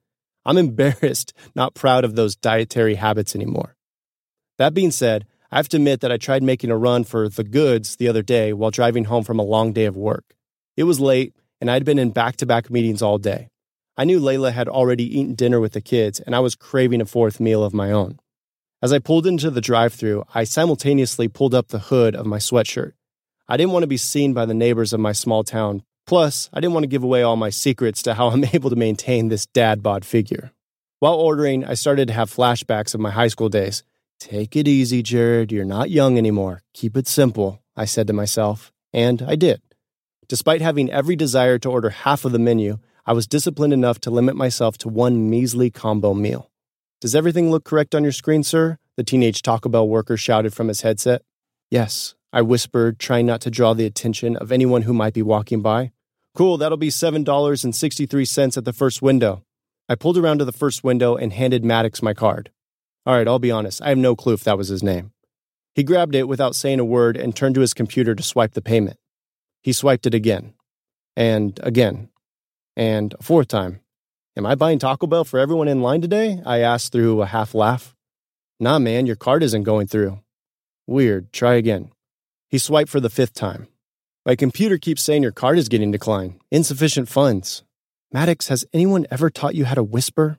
I'm 0.45 0.57
embarrassed, 0.57 1.33
not 1.55 1.75
proud 1.75 2.03
of 2.03 2.15
those 2.15 2.35
dietary 2.35 2.95
habits 2.95 3.35
anymore. 3.35 3.75
That 4.57 4.73
being 4.73 4.91
said, 4.91 5.25
I 5.49 5.57
have 5.57 5.69
to 5.69 5.77
admit 5.77 6.01
that 6.01 6.11
I 6.11 6.17
tried 6.17 6.43
making 6.43 6.71
a 6.71 6.77
run 6.77 7.03
for 7.03 7.29
the 7.29 7.43
goods 7.43 7.95
the 7.95 8.07
other 8.07 8.21
day 8.21 8.51
while 8.51 8.71
driving 8.71 9.05
home 9.05 9.23
from 9.23 9.39
a 9.39 9.43
long 9.43 9.71
day 9.73 9.85
of 9.85 9.95
work. 9.95 10.35
It 10.75 10.83
was 10.83 10.99
late, 10.99 11.35
and 11.61 11.69
I'd 11.69 11.85
been 11.85 11.99
in 11.99 12.11
back 12.11 12.37
to 12.37 12.45
back 12.45 12.69
meetings 12.69 13.01
all 13.01 13.17
day. 13.17 13.49
I 13.95 14.03
knew 14.03 14.19
Layla 14.19 14.51
had 14.51 14.67
already 14.67 15.19
eaten 15.19 15.35
dinner 15.35 15.59
with 15.59 15.73
the 15.73 15.81
kids, 15.81 16.19
and 16.19 16.35
I 16.35 16.39
was 16.39 16.55
craving 16.55 17.01
a 17.01 17.05
fourth 17.05 17.39
meal 17.39 17.63
of 17.63 17.73
my 17.73 17.91
own. 17.91 18.19
As 18.83 18.91
I 18.91 18.97
pulled 18.97 19.27
into 19.27 19.51
the 19.51 19.61
drive 19.61 19.93
through, 19.93 20.25
I 20.33 20.43
simultaneously 20.43 21.27
pulled 21.27 21.53
up 21.53 21.67
the 21.67 21.77
hood 21.77 22.15
of 22.15 22.25
my 22.25 22.39
sweatshirt. 22.39 22.93
I 23.47 23.55
didn't 23.55 23.73
want 23.73 23.83
to 23.83 23.87
be 23.87 23.97
seen 23.97 24.33
by 24.33 24.45
the 24.45 24.55
neighbors 24.55 24.91
of 24.91 24.99
my 24.99 25.11
small 25.11 25.43
town. 25.43 25.83
Plus, 26.07 26.49
I 26.51 26.59
didn't 26.59 26.73
want 26.73 26.85
to 26.85 26.89
give 26.89 27.03
away 27.03 27.21
all 27.21 27.35
my 27.35 27.51
secrets 27.51 28.01
to 28.03 28.15
how 28.15 28.29
I'm 28.29 28.43
able 28.53 28.71
to 28.71 28.75
maintain 28.75 29.27
this 29.27 29.45
dad 29.45 29.83
bod 29.83 30.03
figure. 30.03 30.51
While 30.97 31.13
ordering, 31.13 31.63
I 31.63 31.75
started 31.75 32.07
to 32.07 32.13
have 32.13 32.31
flashbacks 32.31 32.95
of 32.95 33.01
my 33.01 33.11
high 33.11 33.27
school 33.27 33.49
days. 33.49 33.83
Take 34.19 34.55
it 34.55 34.67
easy, 34.67 35.03
Jerrad. 35.03 35.51
You're 35.51 35.65
not 35.65 35.91
young 35.91 36.17
anymore. 36.17 36.61
Keep 36.73 36.97
it 36.97 37.07
simple, 37.07 37.61
I 37.75 37.85
said 37.85 38.07
to 38.07 38.13
myself. 38.13 38.71
And 38.93 39.21
I 39.21 39.35
did. 39.35 39.61
Despite 40.27 40.61
having 40.61 40.91
every 40.91 41.15
desire 41.15 41.59
to 41.59 41.69
order 41.69 41.89
half 41.89 42.25
of 42.25 42.31
the 42.31 42.39
menu, 42.39 42.79
I 43.05 43.13
was 43.13 43.27
disciplined 43.27 43.73
enough 43.73 43.99
to 44.01 44.11
limit 44.11 44.35
myself 44.35 44.77
to 44.79 44.89
one 44.89 45.29
measly 45.29 45.69
combo 45.69 46.13
meal. 46.13 46.50
Does 47.01 47.15
everything 47.15 47.49
look 47.49 47.63
correct 47.63 47.95
on 47.95 48.03
your 48.03 48.11
screen, 48.11 48.43
sir? 48.43 48.77
The 48.95 49.03
teenage 49.03 49.41
Taco 49.41 49.69
Bell 49.69 49.87
worker 49.87 50.17
shouted 50.17 50.53
from 50.53 50.67
his 50.67 50.81
headset. 50.81 51.23
Yes, 51.71 52.13
I 52.31 52.43
whispered, 52.43 52.99
trying 52.99 53.25
not 53.25 53.41
to 53.41 53.49
draw 53.49 53.73
the 53.73 53.87
attention 53.87 54.37
of 54.37 54.51
anyone 54.51 54.83
who 54.83 54.93
might 54.93 55.15
be 55.15 55.23
walking 55.23 55.63
by. 55.63 55.93
Cool, 56.35 56.57
that'll 56.57 56.77
be 56.77 56.89
$7.63 56.89 58.55
at 58.57 58.65
the 58.65 58.71
first 58.71 59.01
window. 59.01 59.43
I 59.89 59.95
pulled 59.95 60.15
around 60.15 60.37
to 60.37 60.45
the 60.45 60.51
first 60.51 60.83
window 60.83 61.15
and 61.15 61.33
handed 61.33 61.65
Maddox 61.65 62.03
my 62.03 62.13
card. 62.13 62.51
All 63.07 63.15
right, 63.15 63.27
I'll 63.27 63.39
be 63.39 63.49
honest, 63.49 63.81
I 63.81 63.89
have 63.89 63.97
no 63.97 64.15
clue 64.15 64.33
if 64.33 64.43
that 64.43 64.57
was 64.57 64.67
his 64.67 64.83
name. 64.83 65.11
He 65.73 65.83
grabbed 65.83 66.13
it 66.13 66.27
without 66.27 66.55
saying 66.55 66.79
a 66.79 66.85
word 66.85 67.17
and 67.17 67.35
turned 67.35 67.55
to 67.55 67.61
his 67.61 67.73
computer 67.73 68.13
to 68.13 68.21
swipe 68.21 68.53
the 68.53 68.61
payment. 68.61 68.97
He 69.63 69.73
swiped 69.73 70.05
it 70.05 70.13
again. 70.13 70.53
And 71.17 71.59
again. 71.63 72.09
And 72.77 73.15
a 73.19 73.23
fourth 73.23 73.47
time. 73.47 73.79
Am 74.37 74.45
I 74.45 74.55
buying 74.55 74.79
Taco 74.79 75.07
Bell 75.07 75.25
for 75.25 75.39
everyone 75.39 75.67
in 75.67 75.81
line 75.81 75.99
today? 75.99 76.41
I 76.45 76.59
asked 76.59 76.93
through 76.93 77.21
a 77.21 77.25
half 77.25 77.53
laugh. 77.53 77.93
Nah, 78.61 78.79
man, 78.79 79.05
your 79.05 79.17
card 79.17 79.43
isn't 79.43 79.63
going 79.63 79.87
through. 79.87 80.21
Weird, 80.87 81.33
try 81.33 81.55
again. 81.55 81.91
He 82.47 82.57
swiped 82.57 82.89
for 82.89 83.01
the 83.01 83.09
fifth 83.09 83.33
time. 83.33 83.67
My 84.25 84.37
computer 84.37 84.77
keeps 84.77 85.03
saying 85.03 85.21
your 85.21 85.33
card 85.33 85.57
is 85.57 85.67
getting 85.67 85.91
declined. 85.91 86.39
Insufficient 86.49 87.09
funds. 87.09 87.63
Maddox, 88.13 88.47
has 88.47 88.63
anyone 88.71 89.05
ever 89.11 89.29
taught 89.29 89.55
you 89.55 89.65
how 89.65 89.73
to 89.73 89.83
whisper? 89.83 90.37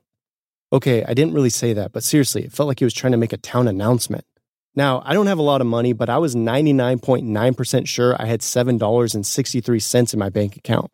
Okay, 0.71 1.03
I 1.03 1.13
didn't 1.13 1.35
really 1.35 1.51
say 1.51 1.73
that, 1.73 1.91
but 1.91 2.03
seriously, 2.03 2.45
it 2.45 2.51
felt 2.51 2.67
like 2.67 2.79
he 2.79 2.85
was 2.85 2.95
trying 2.95 3.11
to 3.11 3.17
make 3.17 3.33
a 3.33 3.37
town 3.37 3.67
announcement. 3.67 4.25
Now, 4.73 5.03
I 5.05 5.13
don't 5.13 5.27
have 5.27 5.37
a 5.37 5.43
lot 5.43 5.61
of 5.61 5.67
money, 5.67 5.93
but 5.93 6.09
I 6.09 6.17
was 6.17 6.33
99.9% 6.33 7.87
sure 7.87 8.19
I 8.19 8.25
had 8.25 8.39
$7.63 8.39 10.13
in 10.13 10.19
my 10.19 10.29
bank 10.29 10.57
account. 10.57 10.89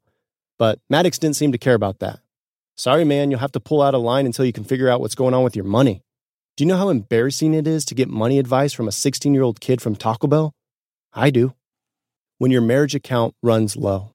But 0.58 0.80
Maddox 0.90 1.18
didn't 1.18 1.38
seem 1.38 1.54
to 1.54 1.58
care 1.58 1.76
about 1.76 2.00
that. 2.00 2.20
Sorry, 2.80 3.04
man, 3.04 3.30
you'll 3.30 3.42
have 3.42 3.52
to 3.52 3.60
pull 3.60 3.82
out 3.82 3.94
a 3.94 3.98
line 3.98 4.26
until 4.26 4.46
you 4.46 4.54
can 4.54 4.64
figure 4.64 4.88
out 4.88 5.02
what's 5.02 5.14
going 5.14 5.34
on 5.34 5.44
with 5.44 5.54
your 5.54 5.66
money. 5.66 6.02
Do 6.56 6.64
you 6.64 6.66
know 6.70 6.78
how 6.78 6.88
embarrassing 6.88 7.54
it 7.54 7.68
is 7.68 7.84
to 7.84 7.94
get 7.94 8.08
money 8.08 8.40
advice 8.40 8.72
from 8.72 8.88
a 8.88 8.94
16 8.94 9.34
year 9.34 9.44
old 9.44 9.60
kid 9.60 9.82
from 9.82 9.98
Taco 9.98 10.28
Bell? 10.28 10.54
I 11.12 11.30
do. 11.30 11.56
When 12.38 12.52
your 12.52 12.62
marriage 12.62 12.96
account 12.96 13.36
runs 13.44 13.76
low. 13.76 14.14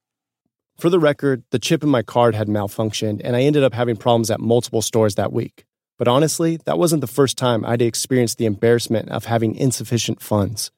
For 0.79 0.89
the 0.89 0.99
record, 0.99 1.45
the 1.51 1.59
chip 1.59 1.83
in 1.83 1.91
my 1.91 2.01
card 2.01 2.35
had 2.35 2.49
malfunctioned, 2.49 3.21
and 3.23 3.37
I 3.37 3.43
ended 3.43 3.65
up 3.65 3.75
having 3.75 3.97
problems 3.97 4.31
at 4.31 4.41
multiple 4.41 4.81
stores 4.81 5.17
that 5.17 5.31
week. 5.31 5.67
But 5.99 6.09
honestly, 6.09 6.59
that 6.65 6.79
wasn't 6.79 7.03
the 7.03 7.07
first 7.07 7.37
time 7.37 7.67
I'd 7.67 7.83
experienced 7.83 8.39
the 8.39 8.47
embarrassment 8.47 9.11
of 9.11 9.27
having 9.27 9.57
insufficient 9.57 10.23
funds. 10.23 10.71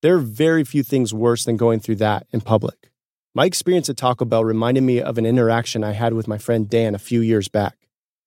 There 0.00 0.14
are 0.14 0.20
very 0.20 0.64
few 0.64 0.82
things 0.82 1.12
worse 1.12 1.44
than 1.44 1.58
going 1.58 1.80
through 1.80 1.96
that 1.96 2.26
in 2.32 2.40
public. 2.40 2.90
My 3.34 3.44
experience 3.44 3.88
at 3.88 3.96
Taco 3.96 4.24
Bell 4.24 4.44
reminded 4.44 4.82
me 4.82 5.00
of 5.00 5.18
an 5.18 5.26
interaction 5.26 5.84
I 5.84 5.92
had 5.92 6.14
with 6.14 6.26
my 6.26 6.38
friend 6.38 6.68
Dan 6.68 6.94
a 6.94 6.98
few 6.98 7.20
years 7.20 7.48
back. 7.48 7.76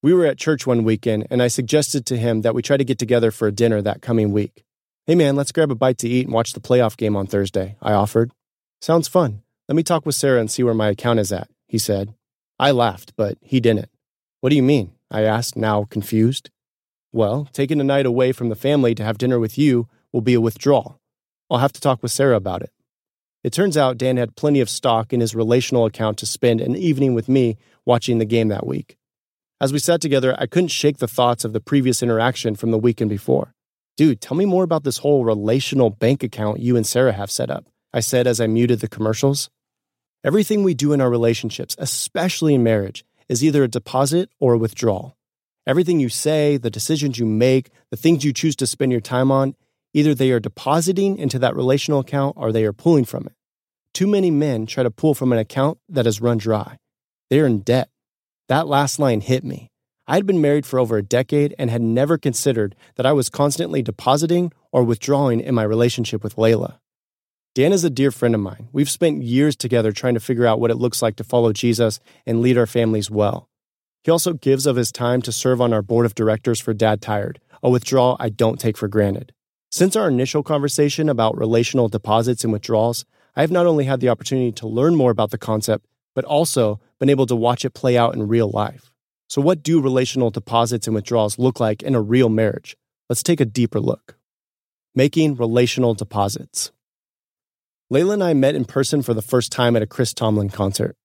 We 0.03 0.13
were 0.13 0.25
at 0.25 0.37
church 0.37 0.65
one 0.65 0.83
weekend, 0.83 1.27
and 1.29 1.41
I 1.41 1.47
suggested 1.47 2.05
to 2.07 2.17
him 2.17 2.41
that 2.41 2.55
we 2.55 2.61
try 2.61 2.77
to 2.77 2.83
get 2.83 2.97
together 2.97 3.31
for 3.31 3.47
a 3.47 3.51
dinner 3.51 3.81
that 3.81 4.01
coming 4.01 4.31
week. 4.31 4.63
Hey 5.07 5.15
man, 5.15 5.35
let's 5.35 5.51
grab 5.51 5.71
a 5.71 5.75
bite 5.75 5.97
to 5.99 6.09
eat 6.09 6.27
and 6.27 6.33
watch 6.33 6.53
the 6.53 6.59
playoff 6.59 6.95
game 6.97 7.15
on 7.15 7.27
Thursday, 7.27 7.75
I 7.81 7.93
offered. 7.93 8.31
Sounds 8.81 9.07
fun. 9.07 9.41
Let 9.67 9.75
me 9.75 9.83
talk 9.83 10.05
with 10.05 10.15
Sarah 10.15 10.39
and 10.39 10.49
see 10.49 10.63
where 10.63 10.73
my 10.73 10.89
account 10.89 11.19
is 11.19 11.31
at, 11.31 11.49
he 11.67 11.77
said. 11.77 12.13
I 12.59 12.71
laughed, 12.71 13.13
but 13.15 13.37
he 13.41 13.59
didn't. 13.59 13.89
What 14.39 14.49
do 14.49 14.55
you 14.55 14.63
mean? 14.63 14.93
I 15.09 15.23
asked, 15.23 15.55
now 15.55 15.85
confused. 15.85 16.49
Well, 17.11 17.49
taking 17.51 17.81
a 17.81 17.83
night 17.83 18.05
away 18.05 18.31
from 18.31 18.49
the 18.49 18.55
family 18.55 18.95
to 18.95 19.03
have 19.03 19.17
dinner 19.17 19.39
with 19.39 19.57
you 19.57 19.87
will 20.11 20.21
be 20.21 20.35
a 20.35 20.41
withdrawal. 20.41 20.99
I'll 21.49 21.57
have 21.57 21.73
to 21.73 21.81
talk 21.81 22.01
with 22.01 22.11
Sarah 22.11 22.37
about 22.37 22.61
it. 22.61 22.71
It 23.43 23.53
turns 23.53 23.75
out 23.75 23.97
Dan 23.97 24.17
had 24.17 24.35
plenty 24.35 24.59
of 24.59 24.69
stock 24.69 25.11
in 25.13 25.19
his 25.19 25.33
relational 25.33 25.85
account 25.85 26.17
to 26.19 26.25
spend 26.25 26.61
an 26.61 26.75
evening 26.75 27.13
with 27.15 27.27
me 27.27 27.57
watching 27.85 28.19
the 28.19 28.25
game 28.25 28.49
that 28.49 28.67
week. 28.67 28.97
As 29.59 29.73
we 29.73 29.79
sat 29.79 29.99
together, 29.99 30.35
I 30.37 30.45
couldn't 30.45 30.69
shake 30.69 30.97
the 30.97 31.07
thoughts 31.07 31.43
of 31.43 31.53
the 31.53 31.59
previous 31.59 32.03
interaction 32.03 32.55
from 32.55 32.71
the 32.71 32.77
weekend 32.77 33.09
before. 33.09 33.53
Dude, 33.97 34.21
tell 34.21 34.37
me 34.37 34.45
more 34.45 34.63
about 34.63 34.83
this 34.83 34.99
whole 34.99 35.25
relational 35.25 35.89
bank 35.89 36.23
account 36.23 36.59
you 36.59 36.75
and 36.75 36.85
Sarah 36.85 37.13
have 37.13 37.31
set 37.31 37.49
up, 37.49 37.65
I 37.93 37.99
said 37.99 38.27
as 38.27 38.39
I 38.39 38.47
muted 38.47 38.79
the 38.79 38.87
commercials. 38.87 39.49
Everything 40.23 40.63
we 40.63 40.75
do 40.75 40.93
in 40.93 41.01
our 41.01 41.09
relationships, 41.09 41.75
especially 41.79 42.53
in 42.53 42.63
marriage, 42.63 43.03
is 43.27 43.43
either 43.43 43.63
a 43.63 43.67
deposit 43.67 44.29
or 44.39 44.53
a 44.53 44.57
withdrawal. 44.57 45.17
Everything 45.67 45.99
you 45.99 46.09
say, 46.09 46.57
the 46.57 46.69
decisions 46.69 47.17
you 47.19 47.25
make, 47.25 47.69
the 47.89 47.97
things 47.97 48.23
you 48.23 48.33
choose 48.33 48.55
to 48.57 48.67
spend 48.67 48.91
your 48.91 49.01
time 49.01 49.31
on, 49.31 49.55
either 49.93 50.13
they 50.13 50.31
are 50.31 50.39
depositing 50.39 51.17
into 51.17 51.39
that 51.39 51.55
relational 51.55 51.99
account 51.99 52.35
or 52.37 52.51
they 52.51 52.65
are 52.65 52.73
pulling 52.73 53.05
from 53.05 53.25
it. 53.25 53.33
Too 53.93 54.07
many 54.07 54.31
men 54.31 54.65
try 54.65 54.83
to 54.83 54.91
pull 54.91 55.13
from 55.13 55.33
an 55.33 55.39
account 55.39 55.77
that 55.89 56.05
has 56.05 56.21
run 56.21 56.37
dry. 56.37 56.77
They 57.29 57.39
are 57.39 57.45
in 57.45 57.59
debt. 57.59 57.89
That 58.47 58.67
last 58.67 58.99
line 58.99 59.21
hit 59.21 59.43
me. 59.43 59.69
I 60.07 60.15
had 60.15 60.25
been 60.25 60.41
married 60.41 60.65
for 60.65 60.79
over 60.79 60.97
a 60.97 61.03
decade 61.03 61.55
and 61.57 61.69
had 61.69 61.81
never 61.81 62.17
considered 62.17 62.75
that 62.95 63.05
I 63.05 63.13
was 63.13 63.29
constantly 63.29 63.81
depositing 63.81 64.51
or 64.71 64.83
withdrawing 64.83 65.39
in 65.39 65.55
my 65.55 65.63
relationship 65.63 66.23
with 66.23 66.35
Layla. 66.35 66.79
Dan 67.53 67.73
is 67.73 67.83
a 67.83 67.89
dear 67.89 68.11
friend 68.11 68.33
of 68.33 68.41
mine. 68.41 68.69
We've 68.71 68.89
spent 68.89 69.23
years 69.23 69.55
together 69.55 69.91
trying 69.91 70.13
to 70.13 70.21
figure 70.21 70.45
out 70.45 70.59
what 70.59 70.71
it 70.71 70.77
looks 70.77 71.01
like 71.01 71.17
to 71.17 71.23
follow 71.23 71.51
Jesus 71.51 71.99
and 72.25 72.41
lead 72.41 72.57
our 72.57 72.65
families 72.65 73.11
well. 73.11 73.49
He 74.03 74.11
also 74.11 74.33
gives 74.33 74.65
of 74.65 74.77
his 74.77 74.91
time 74.91 75.21
to 75.23 75.31
serve 75.31 75.61
on 75.61 75.73
our 75.73 75.81
board 75.81 76.05
of 76.05 76.15
directors 76.15 76.59
for 76.59 76.73
Dad 76.73 77.01
Tired, 77.01 77.39
a 77.61 77.69
withdrawal 77.69 78.17
I 78.19 78.29
don't 78.29 78.59
take 78.59 78.77
for 78.77 78.87
granted. 78.87 79.33
Since 79.73 79.95
our 79.95 80.09
initial 80.09 80.43
conversation 80.43 81.07
about 81.07 81.37
relational 81.37 81.87
deposits 81.87 82.43
and 82.43 82.51
withdrawals, 82.51 83.05
I 83.37 83.41
have 83.41 83.51
not 83.51 83.65
only 83.65 83.85
had 83.85 84.01
the 84.01 84.09
opportunity 84.09 84.51
to 84.51 84.67
learn 84.67 84.95
more 84.95 85.11
about 85.11 85.31
the 85.31 85.37
concept, 85.37 85.85
but 86.13 86.25
also 86.25 86.81
been 86.99 87.09
able 87.09 87.25
to 87.27 87.37
watch 87.37 87.63
it 87.63 87.73
play 87.73 87.97
out 87.97 88.13
in 88.13 88.27
real 88.27 88.49
life. 88.49 88.91
So, 89.29 89.41
what 89.41 89.63
do 89.63 89.79
relational 89.79 90.29
deposits 90.29 90.87
and 90.87 90.93
withdrawals 90.93 91.39
look 91.39 91.61
like 91.61 91.81
in 91.83 91.95
a 91.95 92.01
real 92.01 92.27
marriage? 92.27 92.75
Let's 93.07 93.23
take 93.23 93.39
a 93.39 93.45
deeper 93.45 93.79
look. 93.79 94.17
Making 94.93 95.35
relational 95.35 95.93
deposits. 95.93 96.73
Layla 97.89 98.15
and 98.15 98.23
I 98.25 98.33
met 98.33 98.55
in 98.55 98.65
person 98.65 99.01
for 99.01 99.13
the 99.13 99.21
first 99.21 99.53
time 99.53 99.77
at 99.77 99.81
a 99.81 99.87
Chris 99.87 100.13
Tomlin 100.13 100.49
concert. 100.49 100.97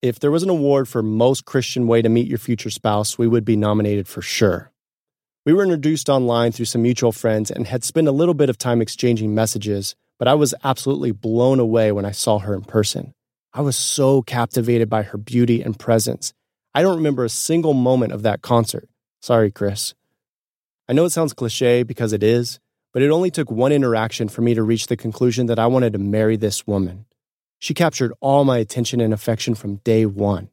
If 0.00 0.18
there 0.18 0.30
was 0.30 0.42
an 0.42 0.48
award 0.48 0.88
for 0.88 1.02
most 1.02 1.44
Christian 1.44 1.86
way 1.86 2.00
to 2.00 2.08
meet 2.08 2.26
your 2.26 2.38
future 2.38 2.70
spouse, 2.70 3.18
we 3.18 3.28
would 3.28 3.44
be 3.44 3.56
nominated 3.56 4.08
for 4.08 4.22
sure. 4.22 4.70
We 5.46 5.52
were 5.52 5.62
introduced 5.62 6.08
online 6.08 6.52
through 6.52 6.64
some 6.64 6.80
mutual 6.80 7.12
friends 7.12 7.50
and 7.50 7.66
had 7.66 7.84
spent 7.84 8.08
a 8.08 8.12
little 8.12 8.32
bit 8.32 8.48
of 8.48 8.56
time 8.56 8.80
exchanging 8.80 9.34
messages, 9.34 9.94
but 10.18 10.26
I 10.26 10.32
was 10.32 10.54
absolutely 10.64 11.12
blown 11.12 11.60
away 11.60 11.92
when 11.92 12.06
I 12.06 12.12
saw 12.12 12.38
her 12.38 12.54
in 12.54 12.62
person. 12.62 13.12
I 13.52 13.60
was 13.60 13.76
so 13.76 14.22
captivated 14.22 14.88
by 14.88 15.02
her 15.02 15.18
beauty 15.18 15.60
and 15.60 15.78
presence. 15.78 16.32
I 16.74 16.80
don't 16.80 16.96
remember 16.96 17.26
a 17.26 17.28
single 17.28 17.74
moment 17.74 18.12
of 18.12 18.22
that 18.22 18.40
concert. 18.40 18.88
Sorry, 19.20 19.50
Chris. 19.50 19.92
I 20.88 20.94
know 20.94 21.04
it 21.04 21.10
sounds 21.10 21.34
cliche 21.34 21.82
because 21.82 22.14
it 22.14 22.22
is, 22.22 22.58
but 22.94 23.02
it 23.02 23.10
only 23.10 23.30
took 23.30 23.50
one 23.50 23.70
interaction 23.70 24.28
for 24.28 24.40
me 24.40 24.54
to 24.54 24.62
reach 24.62 24.86
the 24.86 24.96
conclusion 24.96 25.44
that 25.46 25.58
I 25.58 25.66
wanted 25.66 25.92
to 25.92 25.98
marry 25.98 26.38
this 26.38 26.66
woman. 26.66 27.04
She 27.58 27.74
captured 27.74 28.14
all 28.20 28.44
my 28.44 28.56
attention 28.56 28.98
and 28.98 29.12
affection 29.12 29.54
from 29.54 29.76
day 29.76 30.06
one. 30.06 30.48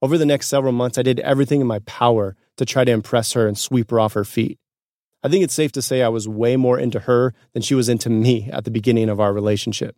Over 0.00 0.18
the 0.18 0.26
next 0.26 0.46
several 0.46 0.72
months, 0.72 0.98
I 0.98 1.02
did 1.02 1.18
everything 1.18 1.60
in 1.60 1.66
my 1.66 1.80
power 1.80 2.36
to 2.56 2.64
try 2.64 2.84
to 2.84 2.92
impress 2.92 3.32
her 3.32 3.46
and 3.46 3.58
sweep 3.58 3.90
her 3.90 4.00
off 4.00 4.14
her 4.14 4.24
feet. 4.24 4.58
I 5.22 5.28
think 5.28 5.42
it's 5.42 5.54
safe 5.54 5.72
to 5.72 5.82
say 5.82 6.02
I 6.02 6.08
was 6.08 6.28
way 6.28 6.56
more 6.56 6.78
into 6.78 7.00
her 7.00 7.32
than 7.52 7.62
she 7.62 7.74
was 7.74 7.88
into 7.88 8.10
me 8.10 8.50
at 8.52 8.64
the 8.64 8.70
beginning 8.70 9.08
of 9.08 9.20
our 9.20 9.32
relationship. 9.32 9.96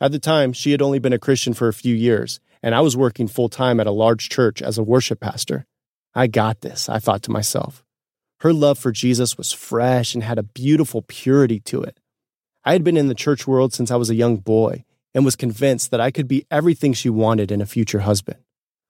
At 0.00 0.12
the 0.12 0.18
time, 0.18 0.52
she 0.52 0.72
had 0.72 0.82
only 0.82 0.98
been 0.98 1.12
a 1.12 1.18
Christian 1.18 1.54
for 1.54 1.68
a 1.68 1.72
few 1.72 1.94
years, 1.94 2.38
and 2.62 2.74
I 2.74 2.80
was 2.80 2.96
working 2.96 3.28
full 3.28 3.48
time 3.48 3.80
at 3.80 3.86
a 3.86 3.92
large 3.92 4.28
church 4.28 4.62
as 4.62 4.78
a 4.78 4.84
worship 4.84 5.20
pastor. 5.20 5.66
I 6.14 6.26
got 6.26 6.60
this, 6.60 6.88
I 6.88 6.98
thought 6.98 7.22
to 7.24 7.30
myself. 7.30 7.82
Her 8.40 8.52
love 8.52 8.78
for 8.78 8.92
Jesus 8.92 9.36
was 9.36 9.52
fresh 9.52 10.14
and 10.14 10.22
had 10.22 10.38
a 10.38 10.42
beautiful 10.42 11.02
purity 11.02 11.58
to 11.60 11.82
it. 11.82 11.98
I 12.64 12.72
had 12.72 12.84
been 12.84 12.96
in 12.96 13.08
the 13.08 13.14
church 13.14 13.46
world 13.46 13.72
since 13.72 13.90
I 13.90 13.96
was 13.96 14.10
a 14.10 14.14
young 14.14 14.36
boy 14.36 14.84
and 15.14 15.24
was 15.24 15.36
convinced 15.36 15.90
that 15.90 16.00
I 16.00 16.10
could 16.10 16.28
be 16.28 16.44
everything 16.50 16.92
she 16.92 17.08
wanted 17.08 17.50
in 17.50 17.62
a 17.62 17.66
future 17.66 18.00
husband. 18.00 18.38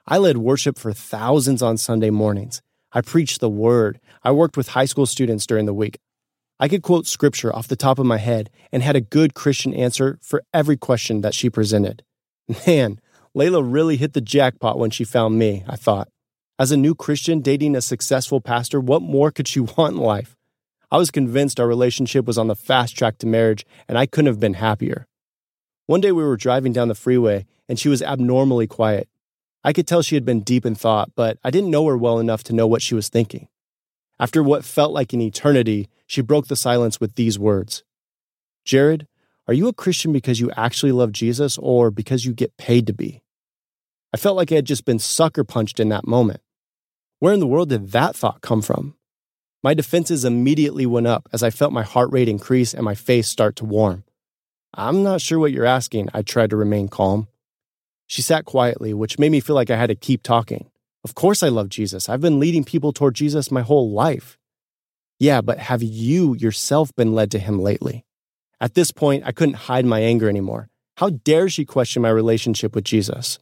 I 0.07 0.19
led 0.19 0.39
worship 0.39 0.79
for 0.79 0.93
thousands 0.93 1.63
on 1.63 1.77
Sunday 1.77 2.11
mornings. 2.11 2.63
I 2.97 3.03
preached 3.03 3.41
the 3.41 3.51
word. 3.51 4.01
I 4.25 4.31
worked 4.31 4.57
with 4.57 4.69
high 4.69 4.87
school 4.87 5.05
students 5.05 5.45
during 5.45 5.67
the 5.67 5.75
week. 5.75 5.99
I 6.59 6.67
could 6.67 6.81
quote 6.81 7.07
scripture 7.07 7.55
off 7.55 7.69
the 7.69 7.77
top 7.77 7.99
of 7.99 8.07
my 8.07 8.17
head 8.17 8.49
and 8.73 8.83
had 8.83 8.97
a 8.97 9.03
good 9.03 9.35
Christian 9.35 9.75
answer 9.75 10.19
for 10.23 10.43
every 10.55 10.79
question 10.79 11.21
that 11.21 11.35
she 11.35 11.51
presented. 11.51 12.03
Man, 12.67 12.99
Layla 13.37 13.63
really 13.71 13.99
hit 13.99 14.15
the 14.15 14.23
jackpot 14.23 14.79
when 14.79 14.89
she 14.89 15.05
found 15.05 15.39
me, 15.39 15.63
I 15.69 15.77
thought. 15.77 16.09
As 16.59 16.73
a 16.73 16.77
new 16.79 16.95
Christian 16.95 17.41
dating 17.41 17.77
a 17.77 17.83
successful 17.83 18.41
pastor, 18.41 18.81
what 18.81 19.03
more 19.03 19.31
could 19.31 19.47
she 19.47 19.61
want 19.77 19.97
in 19.97 20.01
life? 20.01 20.35
I 20.91 20.97
was 20.97 21.11
convinced 21.11 21.61
our 21.61 21.69
relationship 21.69 22.25
was 22.25 22.39
on 22.39 22.47
the 22.47 22.57
fast 22.57 22.97
track 22.97 23.19
to 23.19 23.27
marriage, 23.27 23.67
and 23.91 23.99
I 23.99 24.07
couldn't 24.07 24.29
have 24.29 24.41
been 24.41 24.55
happier. 24.55 25.07
One 25.85 26.01
day 26.01 26.13
we 26.13 26.25
were 26.25 26.39
driving 26.39 26.73
down 26.73 26.89
the 26.89 26.95
freeway, 26.95 27.45
and 27.69 27.79
she 27.79 27.91
was 27.91 28.01
abnormally 28.01 28.67
quiet. 28.67 29.07
I 29.67 29.73
could 29.73 29.89
tell 29.89 30.01
she 30.01 30.15
had 30.15 30.25
been 30.25 30.43
deep 30.43 30.65
in 30.65 30.77
thought, 30.77 31.11
but 31.17 31.39
I 31.43 31.51
didn't 31.51 31.73
know 31.73 31.85
her 31.89 31.97
well 31.97 32.21
enough 32.21 32.45
to 32.45 32.53
know 32.53 32.69
what 32.69 32.83
she 32.83 32.95
was 32.95 33.09
thinking. 33.09 33.49
After 34.21 34.41
what 34.41 34.65
felt 34.65 34.93
like 34.93 35.13
an 35.13 35.21
eternity, 35.21 35.89
she 36.07 36.21
broke 36.21 36.47
the 36.47 36.55
silence 36.55 37.01
with 37.01 37.17
these 37.17 37.37
words 37.37 37.83
Jerrad, 38.65 39.09
are 39.49 39.55
you 39.55 39.67
a 39.67 39.73
Christian 39.73 40.13
because 40.13 40.39
you 40.39 40.53
actually 40.57 40.93
love 40.93 41.11
Jesus 41.11 41.59
or 41.59 41.91
because 41.91 42.25
you 42.25 42.33
get 42.33 42.57
paid 42.57 42.87
to 42.87 42.93
be? 42.93 43.25
I 44.15 44.19
felt 44.19 44.37
like 44.37 44.53
I 44.53 44.55
had 44.55 44.67
just 44.67 44.85
been 44.85 45.01
sucker 45.01 45.43
punched 45.43 45.81
in 45.81 45.89
that 45.89 46.07
moment. 46.07 46.43
Where 47.19 47.35
in 47.35 47.41
the 47.41 47.47
world 47.49 47.71
did 47.71 47.91
that 47.91 48.15
thought 48.15 48.43
come 48.43 48.63
from? 48.63 48.95
My 49.65 49.75
defenses 49.75 50.25
immediately 50.25 50.87
went 50.87 51.09
up 51.09 51.29
as 51.33 51.43
I 51.43 51.51
felt 51.51 51.73
my 51.73 51.83
heart 51.83 52.13
rate 52.13 52.29
increase 52.29 52.73
and 52.73 52.85
my 52.85 52.95
face 52.95 53.27
start 53.27 53.57
to 53.57 53.65
warm. 53.65 54.05
I'm 54.73 55.03
not 55.03 55.21
sure 55.21 55.41
what 55.41 55.51
you're 55.51 55.67
asking, 55.67 56.11
I 56.15 56.23
tried 56.23 56.51
to 56.51 56.57
remain 56.57 56.87
calm. 56.87 57.27
She 58.07 58.23
sat 58.23 58.45
quietly, 58.45 58.95
which 58.95 59.19
made 59.19 59.33
me 59.33 59.41
feel 59.41 59.57
like 59.57 59.71
I 59.71 59.77
had 59.77 59.89
to 59.89 59.95
keep 59.95 60.23
talking. 60.23 60.71
Of 61.05 61.15
course, 61.15 61.43
I 61.43 61.49
love 61.49 61.69
Jesus. 61.69 62.09
I've 62.09 62.21
been 62.21 62.41
leading 62.41 62.65
people 62.65 62.93
toward 62.93 63.15
Jesus 63.15 63.51
my 63.51 63.63
whole 63.63 63.91
life. 63.93 64.39
Yeah, 65.19 65.41
but 65.41 65.59
have 65.59 65.83
you 65.83 66.35
yourself 66.35 66.95
been 66.95 67.15
led 67.15 67.31
to 67.33 67.39
him 67.39 67.59
lately? 67.59 68.05
At 68.61 68.75
this 68.75 68.91
point, 68.91 69.25
I 69.27 69.33
couldn't 69.33 69.55
hide 69.55 69.87
my 69.87 70.01
anger 70.01 70.29
anymore. 70.29 70.69
How 70.97 71.11
dare 71.11 71.49
she 71.49 71.65
question 71.65 72.03
my 72.03 72.09
relationship 72.09 72.75
with 72.75 72.85
Jesus? 72.85 73.39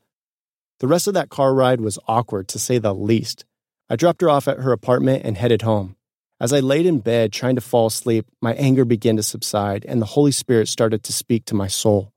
The 0.80 0.88
rest 0.88 1.06
of 1.06 1.14
that 1.14 1.28
car 1.28 1.54
ride 1.54 1.80
was 1.80 1.98
awkward, 2.08 2.48
to 2.48 2.58
say 2.58 2.78
the 2.78 2.94
least. 2.94 3.44
I 3.88 3.96
dropped 3.96 4.22
her 4.22 4.30
off 4.30 4.48
at 4.48 4.60
her 4.60 4.72
apartment 4.72 5.24
and 5.24 5.36
headed 5.36 5.62
home. 5.62 5.96
As 6.40 6.52
I 6.52 6.60
laid 6.60 6.84
in 6.84 6.98
bed 6.98 7.32
trying 7.32 7.54
to 7.54 7.60
fall 7.60 7.86
asleep, 7.86 8.26
my 8.40 8.54
anger 8.54 8.84
began 8.84 9.16
to 9.16 9.22
subside 9.22 9.84
and 9.86 10.02
the 10.02 10.06
Holy 10.06 10.32
Spirit 10.32 10.68
started 10.68 11.02
to 11.04 11.12
speak 11.12 11.44
to 11.46 11.54
my 11.54 11.68
soul. 11.68 12.13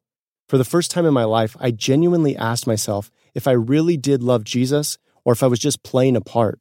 For 0.48 0.58
the 0.58 0.64
first 0.64 0.92
time 0.92 1.06
in 1.06 1.14
my 1.14 1.26
life, 1.26 1.58
I 1.60 1.72
genuinely 1.72 2.38
asked 2.38 2.68
myself 2.68 3.12
if 3.36 3.48
I 3.48 3.52
really 3.52 3.98
did 3.98 4.24
love 4.24 4.46
Jesus 4.46 4.98
or 5.26 5.34
if 5.34 5.44
I 5.44 5.48
was 5.48 5.60
just 5.60 5.84
playing 5.84 6.16
a 6.16 6.22
part. 6.22 6.60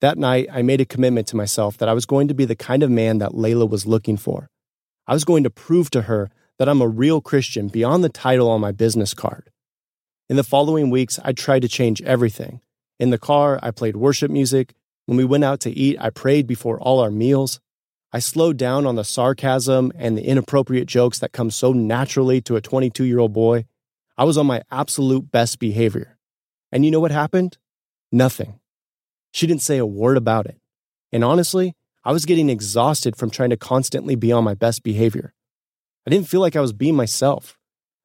That 0.00 0.18
night, 0.18 0.48
I 0.52 0.62
made 0.62 0.80
a 0.80 0.84
commitment 0.84 1.28
to 1.28 1.36
myself 1.36 1.78
that 1.78 1.88
I 1.88 1.92
was 1.92 2.04
going 2.04 2.26
to 2.28 2.34
be 2.34 2.44
the 2.44 2.56
kind 2.56 2.82
of 2.82 2.90
man 2.90 3.18
that 3.18 3.32
Layla 3.32 3.68
was 3.68 3.86
looking 3.86 4.16
for. 4.16 4.48
I 5.06 5.14
was 5.14 5.24
going 5.24 5.44
to 5.44 5.50
prove 5.50 5.88
to 5.90 6.02
her 6.02 6.30
that 6.58 6.68
I'm 6.68 6.82
a 6.82 6.88
real 6.88 7.20
Christian 7.20 7.68
beyond 7.68 8.02
the 8.02 8.08
title 8.08 8.50
on 8.50 8.60
my 8.60 8.72
business 8.72 9.14
card. 9.14 9.50
In 10.28 10.36
the 10.36 10.44
following 10.44 10.90
weeks, 10.90 11.20
I 11.24 11.32
tried 11.32 11.62
to 11.62 11.68
change 11.68 12.02
everything. 12.02 12.60
In 12.98 13.10
the 13.10 13.18
car, 13.18 13.60
I 13.62 13.70
played 13.70 13.96
worship 13.96 14.30
music. 14.32 14.74
When 15.06 15.16
we 15.16 15.24
went 15.24 15.44
out 15.44 15.60
to 15.60 15.70
eat, 15.70 15.96
I 16.00 16.10
prayed 16.10 16.48
before 16.48 16.80
all 16.80 16.98
our 16.98 17.10
meals. 17.10 17.60
I 18.12 18.20
slowed 18.20 18.56
down 18.56 18.86
on 18.86 18.94
the 18.94 19.04
sarcasm 19.04 19.92
and 19.94 20.16
the 20.16 20.26
inappropriate 20.26 20.88
jokes 20.88 21.18
that 21.18 21.32
come 21.32 21.50
so 21.50 21.72
naturally 21.72 22.40
to 22.42 22.56
a 22.56 22.60
22 22.60 23.04
year 23.04 23.18
old 23.18 23.34
boy. 23.34 23.66
I 24.16 24.24
was 24.24 24.38
on 24.38 24.46
my 24.46 24.62
absolute 24.70 25.30
best 25.30 25.58
behavior. 25.58 26.18
And 26.72 26.84
you 26.84 26.90
know 26.90 27.00
what 27.00 27.10
happened? 27.10 27.58
Nothing. 28.10 28.60
She 29.32 29.46
didn't 29.46 29.62
say 29.62 29.76
a 29.78 29.86
word 29.86 30.16
about 30.16 30.46
it. 30.46 30.58
And 31.12 31.22
honestly, 31.22 31.74
I 32.02 32.12
was 32.12 32.24
getting 32.24 32.48
exhausted 32.48 33.16
from 33.16 33.30
trying 33.30 33.50
to 33.50 33.56
constantly 33.56 34.14
be 34.14 34.32
on 34.32 34.44
my 34.44 34.54
best 34.54 34.82
behavior. 34.82 35.34
I 36.06 36.10
didn't 36.10 36.28
feel 36.28 36.40
like 36.40 36.56
I 36.56 36.62
was 36.62 36.72
being 36.72 36.96
myself. 36.96 37.58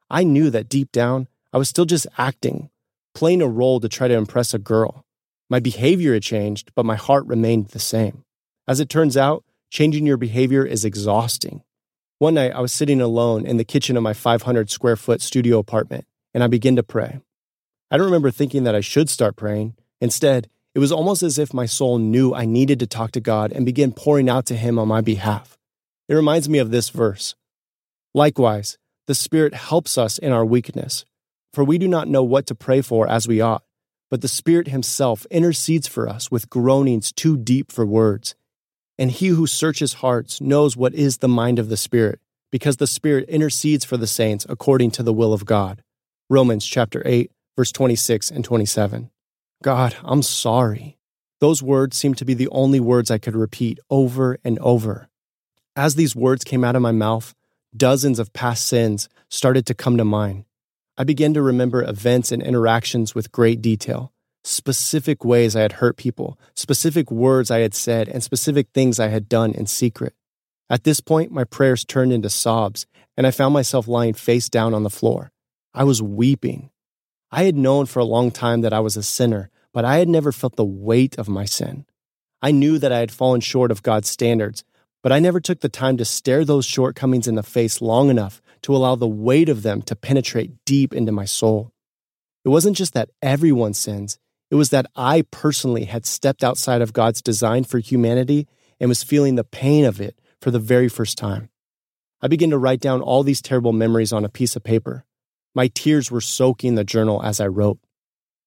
I 0.09 0.23
knew 0.23 0.49
that 0.49 0.67
deep 0.67 0.91
down, 0.91 1.27
I 1.53 1.57
was 1.57 1.69
still 1.69 1.85
just 1.85 2.07
acting, 2.17 2.69
playing 3.15 3.41
a 3.41 3.47
role 3.47 3.79
to 3.79 3.87
try 3.87 4.09
to 4.09 4.13
impress 4.13 4.53
a 4.53 4.59
girl. 4.59 5.05
My 5.49 5.59
behavior 5.59 6.13
had 6.13 6.23
changed, 6.23 6.71
but 6.75 6.85
my 6.85 6.95
heart 6.95 7.25
remained 7.25 7.69
the 7.69 7.79
same. 7.79 8.25
As 8.67 8.79
it 8.79 8.89
turns 8.89 9.15
out, 9.15 9.45
changing 9.73 10.05
your 10.05 10.17
behavior 10.17 10.63
is 10.63 10.85
exhausting. 10.85 11.63
One 12.19 12.35
night, 12.35 12.53
I 12.53 12.61
was 12.61 12.71
sitting 12.71 13.01
alone 13.01 13.47
in 13.47 13.57
the 13.57 13.65
kitchen 13.65 13.97
of 13.97 14.03
my 14.03 14.13
500 14.13 14.69
square 14.69 14.95
foot 14.95 15.19
studio 15.19 15.57
apartment, 15.57 16.05
and 16.31 16.43
I 16.43 16.47
began 16.47 16.75
to 16.75 16.83
pray. 16.83 17.19
I 17.89 17.97
don't 17.97 18.05
remember 18.05 18.29
thinking 18.29 18.65
that 18.65 18.75
I 18.75 18.81
should 18.81 19.09
start 19.09 19.35
praying. 19.35 19.75
Instead, 19.99 20.47
it 20.75 20.79
was 20.79 20.91
almost 20.91 21.23
as 21.23 21.39
if 21.39 21.55
my 21.55 21.65
soul 21.65 21.97
knew 21.97 22.35
I 22.35 22.45
needed 22.45 22.79
to 22.81 22.87
talk 22.87 23.11
to 23.13 23.19
God 23.19 23.51
and 23.51 23.65
began 23.65 23.93
pouring 23.93 24.29
out 24.29 24.45
to 24.45 24.55
Him 24.55 24.77
on 24.77 24.87
my 24.87 25.01
behalf. 25.01 25.57
It 26.07 26.13
reminds 26.13 26.47
me 26.47 26.59
of 26.59 26.69
this 26.69 26.89
verse. 26.89 27.33
Likewise, 28.13 28.77
the 29.07 29.15
Spirit 29.15 29.55
helps 29.55 29.97
us 29.97 30.19
in 30.19 30.31
our 30.31 30.45
weakness 30.45 31.03
for 31.51 31.63
we 31.63 31.77
do 31.77 31.87
not 31.87 32.07
know 32.07 32.23
what 32.23 32.47
to 32.47 32.55
pray 32.55 32.81
for 32.81 33.07
as 33.07 33.27
we 33.27 33.39
ought, 33.39 33.63
but 34.09 34.21
the 34.21 34.27
Spirit 34.27 34.67
Himself 34.67 35.25
intercedes 35.29 35.87
for 35.87 36.09
us 36.09 36.31
with 36.31 36.49
groanings 36.49 37.11
too 37.11 37.37
deep 37.37 37.71
for 37.71 37.85
words. 37.85 38.35
And 38.97 39.11
He 39.11 39.27
who 39.27 39.47
searches 39.47 39.95
hearts 39.95 40.39
knows 40.39 40.77
what 40.77 40.93
is 40.93 41.17
the 41.17 41.27
mind 41.27 41.59
of 41.59 41.69
the 41.69 41.77
Spirit, 41.77 42.19
because 42.51 42.77
the 42.77 42.87
Spirit 42.87 43.27
intercedes 43.27 43.85
for 43.85 43.97
the 43.97 44.07
saints 44.07 44.45
according 44.47 44.91
to 44.91 45.03
the 45.03 45.13
will 45.13 45.33
of 45.33 45.45
God. 45.45 45.83
Romans 46.29 46.65
chapter 46.65 47.01
8, 47.05 47.31
verse 47.55 47.71
26 47.71 48.31
and 48.31 48.45
27. 48.45 49.09
God, 49.63 49.95
I'm 50.03 50.21
sorry. 50.21 50.97
Those 51.39 51.63
words 51.63 51.97
seemed 51.97 52.17
to 52.17 52.25
be 52.25 52.33
the 52.33 52.49
only 52.49 52.79
words 52.79 53.11
I 53.11 53.17
could 53.17 53.35
repeat 53.35 53.79
over 53.89 54.37
and 54.43 54.59
over. 54.59 55.09
As 55.75 55.95
these 55.95 56.15
words 56.15 56.43
came 56.43 56.63
out 56.63 56.75
of 56.75 56.81
my 56.81 56.91
mouth, 56.91 57.33
dozens 57.75 58.19
of 58.19 58.33
past 58.33 58.65
sins 58.67 59.09
started 59.29 59.65
to 59.65 59.73
come 59.73 59.97
to 59.97 60.05
mind. 60.05 60.45
I 60.97 61.03
began 61.03 61.33
to 61.33 61.41
remember 61.41 61.83
events 61.83 62.31
and 62.31 62.43
interactions 62.43 63.15
with 63.15 63.31
great 63.31 63.61
detail, 63.61 64.13
specific 64.43 65.23
ways 65.23 65.55
I 65.55 65.61
had 65.61 65.73
hurt 65.73 65.97
people, 65.97 66.39
specific 66.55 67.09
words 67.09 67.49
I 67.49 67.59
had 67.59 67.73
said, 67.73 68.09
and 68.09 68.23
specific 68.23 68.67
things 68.73 68.99
I 68.99 69.07
had 69.07 69.29
done 69.29 69.53
in 69.53 69.65
secret. 69.65 70.13
At 70.69 70.83
this 70.83 70.99
point, 70.99 71.31
my 71.31 71.43
prayers 71.43 71.85
turned 71.85 72.13
into 72.13 72.29
sobs, 72.29 72.85
and 73.15 73.27
I 73.27 73.31
found 73.31 73.53
myself 73.53 73.87
lying 73.87 74.13
face 74.13 74.49
down 74.49 74.73
on 74.73 74.83
the 74.83 74.89
floor. 74.89 75.31
I 75.73 75.83
was 75.83 76.01
weeping. 76.01 76.69
I 77.31 77.43
had 77.43 77.55
known 77.55 77.85
for 77.85 77.99
a 77.99 78.05
long 78.05 78.31
time 78.31 78.61
that 78.61 78.73
I 78.73 78.79
was 78.79 78.97
a 78.97 79.03
sinner, 79.03 79.49
but 79.73 79.85
I 79.85 79.97
had 79.97 80.07
never 80.07 80.31
felt 80.31 80.55
the 80.55 80.65
weight 80.65 81.17
of 81.17 81.27
my 81.27 81.45
sin. 81.45 81.85
I 82.41 82.51
knew 82.51 82.77
that 82.79 82.91
I 82.91 82.99
had 82.99 83.11
fallen 83.11 83.41
short 83.41 83.71
of 83.71 83.83
God's 83.83 84.09
standards, 84.09 84.63
but 85.01 85.11
I 85.11 85.19
never 85.19 85.39
took 85.39 85.61
the 85.61 85.69
time 85.69 85.97
to 85.97 86.05
stare 86.05 86.45
those 86.45 86.65
shortcomings 86.65 87.27
in 87.27 87.35
the 87.35 87.43
face 87.43 87.81
long 87.81 88.09
enough 88.09 88.41
to 88.63 88.75
allow 88.75 88.95
the 88.95 89.07
weight 89.07 89.49
of 89.49 89.63
them 89.63 89.81
to 89.83 89.95
penetrate 89.95 90.63
deep 90.65 90.93
into 90.93 91.11
my 91.11 91.25
soul. 91.25 91.71
It 92.45 92.49
wasn't 92.49 92.77
just 92.77 92.93
that 92.93 93.09
everyone 93.21 93.73
sins, 93.73 94.17
it 94.53 94.55
was 94.55 94.69
that 94.69 94.85
I 94.95 95.23
personally 95.31 95.85
had 95.85 96.05
stepped 96.05 96.43
outside 96.43 96.83
of 96.83 96.93
God's 96.93 97.23
design 97.23 97.63
for 97.63 97.79
humanity 97.79 98.47
and 98.79 98.87
was 98.87 99.01
feeling 99.01 99.33
the 99.33 99.43
pain 99.43 99.83
of 99.83 99.99
it 99.99 100.21
for 100.41 100.51
the 100.51 100.59
very 100.59 100.87
first 100.87 101.17
time. 101.17 101.49
I 102.21 102.27
began 102.27 102.51
to 102.51 102.59
write 102.59 102.79
down 102.79 103.01
all 103.01 103.23
these 103.23 103.41
terrible 103.41 103.73
memories 103.73 104.13
on 104.13 104.23
a 104.23 104.29
piece 104.29 104.55
of 104.55 104.63
paper. 104.63 105.05
My 105.55 105.69
tears 105.69 106.11
were 106.11 106.21
soaking 106.21 106.75
the 106.75 106.83
journal 106.83 107.23
as 107.23 107.39
I 107.39 107.47
wrote. 107.47 107.79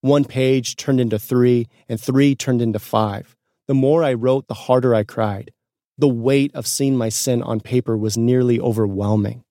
One 0.01 0.25
page 0.25 0.77
turned 0.77 1.01
into 1.01 1.19
three, 1.19 1.67
and 1.89 2.01
three 2.01 2.37
turned 2.37 2.63
into 2.63 2.79
five. 2.79 3.35
The 3.67 3.75
more 3.75 4.05
I 4.05 4.15
wrote, 4.15 4.47
the 4.47 4.55
harder 4.55 4.95
I 4.95 5.03
cried. 5.03 5.51
The 5.99 6.07
weight 6.07 6.55
of 6.55 6.69
seeing 6.69 6.97
my 6.97 7.09
sin 7.09 7.43
on 7.43 7.59
paper 7.59 7.97
was 7.97 8.17
nearly 8.17 8.61
overwhelming. 8.61 9.43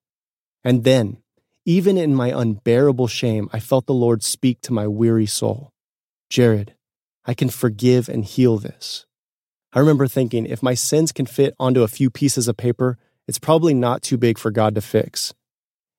And 0.63 0.85
then, 0.85 1.17
even 1.65 1.97
in 1.97 2.15
my 2.15 2.29
unbearable 2.29 3.07
shame, 3.07 3.50
I 3.51 3.59
felt 3.59 3.88
the 3.88 3.93
Lord 3.93 4.24
speak 4.24 4.62
to 4.62 4.71
my 4.71 4.88
weary 4.88 5.25
soul 5.25 5.74
Jerrad, 6.32 6.70
I 7.25 7.34
can 7.34 7.50
forgive 7.50 8.10
and 8.10 8.25
heal 8.25 8.58
this. 8.58 9.05
I 9.74 9.79
remember 9.79 10.08
thinking 10.08 10.46
if 10.46 10.63
my 10.63 10.74
sins 10.74 11.12
can 11.12 11.25
fit 11.25 11.53
onto 11.60 11.84
a 11.84 11.88
few 11.88 12.10
pieces 12.10 12.48
of 12.48 12.58
paper, 12.58 12.98
it's 13.27 13.39
probably 13.39 13.74
not 13.74 14.01
too 14.01 14.17
big 14.17 14.38
for 14.38 14.51
God 14.51 14.75
to 14.75 14.82
fix. 14.82 15.34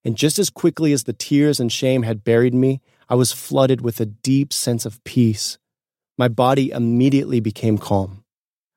And 0.04 0.16
just 0.16 0.38
as 0.38 0.50
quickly 0.50 0.92
as 0.92 1.04
the 1.04 1.12
tears 1.12 1.58
and 1.58 1.70
shame 1.70 2.04
had 2.04 2.24
buried 2.24 2.54
me, 2.54 2.80
I 3.08 3.16
was 3.16 3.32
flooded 3.32 3.80
with 3.80 4.00
a 4.00 4.06
deep 4.06 4.52
sense 4.52 4.86
of 4.86 5.02
peace. 5.04 5.58
My 6.16 6.28
body 6.28 6.70
immediately 6.70 7.40
became 7.40 7.76
calm. 7.76 8.24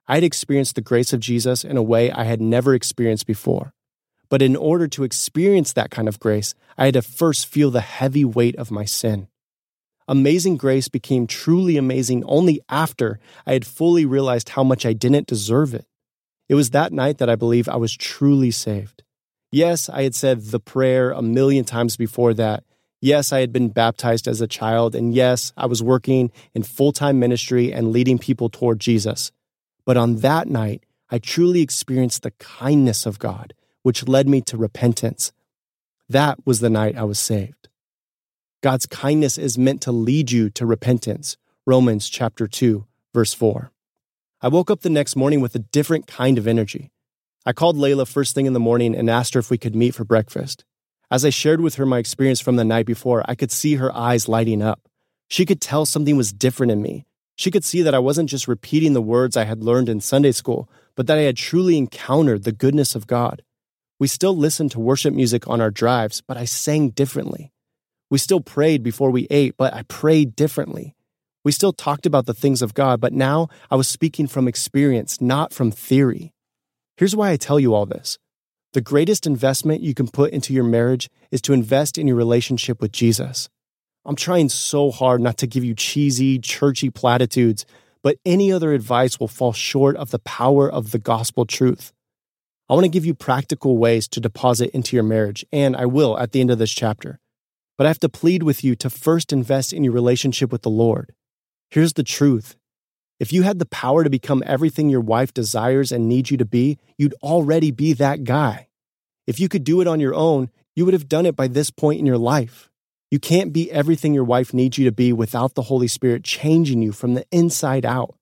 I 0.08 0.16
had 0.16 0.24
experienced 0.24 0.76
the 0.76 0.82
grace 0.82 1.14
of 1.14 1.20
Jesus 1.20 1.64
in 1.64 1.78
a 1.78 1.84
way 1.84 2.12
I 2.12 2.24
had 2.24 2.42
never 2.42 2.74
experienced 2.74 3.28
before. 3.28 3.74
But 4.28 4.42
in 4.42 4.56
order 4.56 4.88
to 4.90 5.04
experience 5.04 5.74
that 5.74 5.92
kind 5.92 6.08
of 6.08 6.20
grace, 6.20 6.56
I 6.78 6.86
had 6.86 6.96
to 6.96 7.02
first 7.02 7.46
feel 7.46 7.72
the 7.72 7.82
heavy 7.82 8.26
weight 8.26 8.56
of 8.56 8.72
my 8.72 8.86
sin. 8.86 9.28
Amazing 10.10 10.58
grace 10.58 10.88
became 10.88 11.28
truly 11.28 11.78
amazing 11.78 12.24
only 12.26 12.60
after 12.68 13.20
I 13.46 13.54
had 13.54 13.64
fully 13.64 14.06
realized 14.06 14.50
how 14.50 14.64
much 14.64 14.84
I 14.84 14.92
didn't 14.92 15.28
deserve 15.28 15.76
it. 15.76 15.86
It 16.50 16.56
was 16.56 16.72
that 16.72 16.92
night 16.92 17.20
that 17.20 17.30
I 17.30 17.36
believe 17.36 17.70
I 17.70 17.76
was 17.76 17.96
truly 17.96 18.50
saved. 18.50 19.04
Yes, 19.52 19.88
I 19.88 20.02
had 20.02 20.16
said 20.16 20.46
the 20.46 20.60
prayer 20.60 21.12
a 21.12 21.22
million 21.22 21.64
times 21.64 21.96
before 21.96 22.34
that. 22.34 22.64
Yes, 23.00 23.32
I 23.32 23.42
had 23.42 23.54
been 23.54 23.70
baptized 23.70 24.28
as 24.28 24.42
a 24.42 24.48
child. 24.48 24.96
And 24.96 25.14
yes, 25.14 25.54
I 25.56 25.68
was 25.68 25.84
working 25.84 26.32
in 26.56 26.64
full 26.64 26.92
time 26.92 27.20
ministry 27.20 27.72
and 27.72 27.92
leading 27.92 28.18
people 28.18 28.50
toward 28.50 28.80
Jesus. 28.80 29.32
But 29.86 29.96
on 29.96 30.18
that 30.18 30.48
night, 30.48 30.88
I 31.12 31.20
truly 31.20 31.62
experienced 31.62 32.24
the 32.24 32.32
kindness 32.32 33.06
of 33.06 33.20
God, 33.20 33.54
which 33.84 34.08
led 34.08 34.28
me 34.28 34.42
to 34.42 34.58
repentance. 34.58 35.32
That 36.10 36.40
was 36.48 36.62
the 36.62 36.70
night 36.72 36.98
I 36.98 37.04
was 37.04 37.20
saved. 37.20 37.59
God's 38.62 38.86
kindness 38.86 39.38
is 39.38 39.58
meant 39.58 39.82
to 39.84 39.92
lead 39.94 40.32
you 40.32 40.50
to 40.50 40.66
repentance. 40.66 41.38
Romans 41.66 42.10
chapter 42.10 42.46
2, 42.46 42.86
verse 43.14 43.34
4. 43.34 43.72
I 44.42 44.50
woke 44.50 44.70
up 44.70 44.82
the 44.82 44.90
next 44.90 45.16
morning 45.16 45.40
with 45.40 45.56
a 45.56 45.60
different 45.60 46.08
kind 46.08 46.38
of 46.38 46.46
energy. 46.46 46.92
I 47.46 47.54
called 47.54 47.78
Layla 47.78 48.06
first 48.06 48.36
thing 48.36 48.48
in 48.48 48.52
the 48.52 48.60
morning 48.60 48.96
and 48.96 49.10
asked 49.10 49.34
her 49.34 49.40
if 49.40 49.50
we 49.50 49.58
could 49.58 49.78
meet 49.78 49.96
for 49.96 50.04
breakfast. 50.04 50.66
As 51.10 51.24
I 51.24 51.30
shared 51.30 51.62
with 51.62 51.76
her 51.76 51.86
my 51.86 52.00
experience 52.00 52.42
from 52.42 52.58
the 52.58 52.66
night 52.66 52.86
before, 52.86 53.24
I 53.30 53.36
could 53.36 53.50
see 53.50 53.76
her 53.76 53.96
eyes 53.96 54.28
lighting 54.28 54.62
up. 54.62 54.90
She 55.30 55.46
could 55.46 55.62
tell 55.62 55.86
something 55.86 56.18
was 56.18 56.34
different 56.34 56.74
in 56.74 56.82
me. 56.82 57.06
She 57.38 57.52
could 57.52 57.64
see 57.64 57.82
that 57.82 57.96
I 57.96 58.00
wasn't 58.00 58.30
just 58.30 58.50
repeating 58.50 58.92
the 58.92 59.02
words 59.02 59.38
I 59.38 59.46
had 59.46 59.64
learned 59.64 59.88
in 59.88 60.02
Sunday 60.02 60.34
school, 60.34 60.70
but 60.96 61.08
that 61.08 61.18
I 61.18 61.22
had 61.22 61.38
truly 61.38 61.78
encountered 61.78 62.44
the 62.44 62.52
goodness 62.52 62.94
of 62.94 63.08
God. 63.08 63.42
We 64.00 64.08
still 64.08 64.36
listened 64.36 64.72
to 64.72 64.82
worship 64.82 65.14
music 65.14 65.48
on 65.48 65.62
our 65.62 65.72
drives, 65.72 66.20
but 66.20 66.36
I 66.36 66.44
sang 66.44 66.90
differently. 66.90 67.54
We 68.10 68.18
still 68.18 68.42
prayed 68.42 68.84
before 68.84 69.12
we 69.12 69.28
ate, 69.30 69.56
but 69.58 69.74
I 69.74 69.84
prayed 69.84 70.36
differently. 70.36 70.96
We 71.44 71.52
still 71.52 71.74
talked 71.74 72.06
about 72.06 72.26
the 72.26 72.34
things 72.34 72.62
of 72.62 72.74
God, 72.74 73.00
but 73.00 73.14
now 73.14 73.48
I 73.72 73.76
was 73.76 73.88
speaking 73.88 74.28
from 74.28 74.48
experience, 74.48 75.22
not 75.22 75.54
from 75.54 75.72
theory. 75.72 76.34
Here's 76.98 77.16
why 77.16 77.32
I 77.32 77.38
tell 77.38 77.60
you 77.60 77.74
all 77.74 77.86
this 77.86 78.18
the 78.74 78.82
greatest 78.82 79.26
investment 79.26 79.82
you 79.82 79.94
can 79.94 80.08
put 80.08 80.32
into 80.32 80.54
your 80.54 80.64
marriage 80.64 81.10
is 81.32 81.42
to 81.42 81.54
invest 81.54 81.98
in 81.98 82.08
your 82.08 82.18
relationship 82.18 82.82
with 82.82 82.92
Jesus. 82.92 83.50
I'm 84.06 84.16
trying 84.16 84.50
so 84.50 84.92
hard 84.92 85.22
not 85.22 85.38
to 85.38 85.48
give 85.48 85.64
you 85.64 85.74
cheesy, 85.74 86.40
churchy 86.40 86.90
platitudes, 86.90 87.66
but 88.04 88.18
any 88.26 88.52
other 88.52 88.74
advice 88.74 89.20
will 89.20 89.28
fall 89.28 89.54
short 89.54 89.96
of 89.98 90.12
the 90.12 90.20
power 90.20 90.72
of 90.72 90.92
the 90.92 91.00
gospel 91.00 91.46
truth. 91.46 91.92
I 92.70 92.74
want 92.74 92.86
to 92.86 92.90
give 92.90 93.06
you 93.06 93.14
practical 93.14 93.78
ways 93.78 94.08
to 94.10 94.20
deposit 94.20 94.70
into 94.72 94.96
your 94.96 95.04
marriage, 95.04 95.44
and 95.52 95.76
I 95.76 95.86
will 95.86 96.18
at 96.18 96.32
the 96.32 96.42
end 96.42 96.52
of 96.52 96.60
this 96.60 96.72
chapter. 96.72 97.20
But 97.80 97.86
I 97.86 97.92
have 97.92 98.00
to 98.00 98.10
plead 98.10 98.44
with 98.44 98.62
you 98.62 98.76
to 98.76 98.90
first 98.90 99.32
invest 99.32 99.72
in 99.72 99.86
your 99.86 99.94
relationship 99.94 100.52
with 100.52 100.64
the 100.64 100.70
Lord. 100.70 101.14
Here's 101.70 101.94
the 101.94 102.04
truth 102.04 102.58
if 103.22 103.32
you 103.32 103.44
had 103.44 103.58
the 103.58 103.66
power 103.66 104.04
to 104.04 104.10
become 104.10 104.44
everything 104.46 104.90
your 104.90 105.00
wife 105.00 105.34
desires 105.34 105.90
and 105.90 106.10
needs 106.10 106.30
you 106.30 106.36
to 106.36 106.46
be, 106.46 106.78
you'd 106.98 107.16
already 107.24 107.72
be 107.72 107.94
that 107.94 108.26
guy. 108.26 108.68
If 109.28 109.40
you 109.40 109.48
could 109.48 109.64
do 109.64 109.80
it 109.80 109.88
on 109.88 110.02
your 110.02 110.14
own, 110.14 110.50
you 110.76 110.84
would 110.84 110.94
have 110.94 111.08
done 111.08 111.26
it 111.26 111.38
by 111.38 111.48
this 111.48 111.70
point 111.70 112.00
in 112.00 112.06
your 112.06 112.18
life. 112.18 112.70
You 113.12 113.18
can't 113.18 113.54
be 113.54 113.72
everything 113.72 114.14
your 114.14 114.26
wife 114.26 114.54
needs 114.54 114.78
you 114.78 114.84
to 114.84 114.92
be 114.92 115.14
without 115.14 115.56
the 115.56 115.64
Holy 115.64 115.88
Spirit 115.88 116.26
changing 116.26 116.82
you 116.82 116.92
from 116.92 117.14
the 117.14 117.26
inside 117.32 117.86
out. 117.86 118.14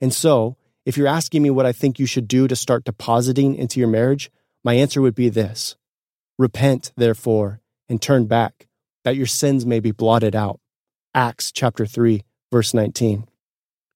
And 0.00 0.14
so, 0.14 0.56
if 0.86 0.96
you're 0.96 1.06
asking 1.06 1.42
me 1.42 1.50
what 1.50 1.66
I 1.66 1.72
think 1.72 1.98
you 1.98 2.06
should 2.06 2.28
do 2.28 2.48
to 2.48 2.56
start 2.56 2.84
depositing 2.84 3.56
into 3.56 3.78
your 3.78 3.90
marriage, 3.90 4.30
my 4.64 4.72
answer 4.72 5.02
would 5.02 5.14
be 5.14 5.28
this 5.28 5.76
Repent, 6.38 6.92
therefore, 6.96 7.60
and 7.90 8.00
turn 8.00 8.24
back, 8.24 8.68
that 9.04 9.16
your 9.16 9.26
sins 9.26 9.66
may 9.66 9.80
be 9.80 9.90
blotted 9.90 10.34
out. 10.34 10.60
Acts 11.14 11.52
chapter 11.52 11.86
3, 11.86 12.22
verse 12.50 12.72
19. 12.72 13.28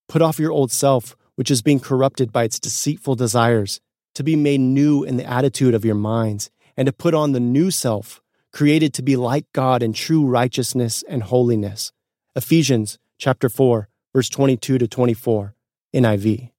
Put 0.08 0.22
off 0.22 0.38
your 0.38 0.52
old 0.52 0.70
self, 0.70 1.16
which 1.34 1.50
is 1.50 1.62
being 1.62 1.80
corrupted 1.80 2.32
by 2.32 2.44
its 2.44 2.60
deceitful 2.60 3.14
desires, 3.14 3.80
to 4.14 4.22
be 4.22 4.36
made 4.36 4.60
new 4.60 5.04
in 5.04 5.16
the 5.16 5.26
attitude 5.26 5.74
of 5.74 5.84
your 5.84 5.94
minds, 5.94 6.50
and 6.76 6.86
to 6.86 6.92
put 6.92 7.14
on 7.14 7.32
the 7.32 7.40
new 7.40 7.70
self, 7.70 8.20
created 8.52 8.94
to 8.94 9.02
be 9.02 9.16
like 9.16 9.46
God 9.52 9.82
in 9.82 9.92
true 9.92 10.26
righteousness 10.26 11.04
and 11.08 11.22
holiness. 11.22 11.92
Ephesians 12.34 12.98
chapter 13.18 13.48
4, 13.48 13.88
verse 14.14 14.28
22 14.28 14.78
to 14.78 14.88
24, 14.88 15.54
NIV. 15.94 16.50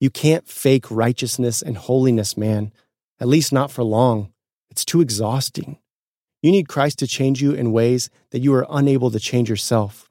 You 0.00 0.10
can't 0.10 0.48
fake 0.48 0.90
righteousness 0.90 1.62
and 1.62 1.76
holiness, 1.76 2.36
man, 2.36 2.72
at 3.20 3.28
least 3.28 3.52
not 3.52 3.70
for 3.70 3.82
long. 3.82 4.32
It's 4.70 4.84
too 4.84 5.00
exhausting. 5.00 5.78
You 6.44 6.52
need 6.52 6.68
Christ 6.68 6.98
to 6.98 7.06
change 7.06 7.40
you 7.40 7.52
in 7.52 7.72
ways 7.72 8.10
that 8.28 8.40
you 8.40 8.52
are 8.52 8.66
unable 8.68 9.10
to 9.10 9.18
change 9.18 9.48
yourself. 9.48 10.10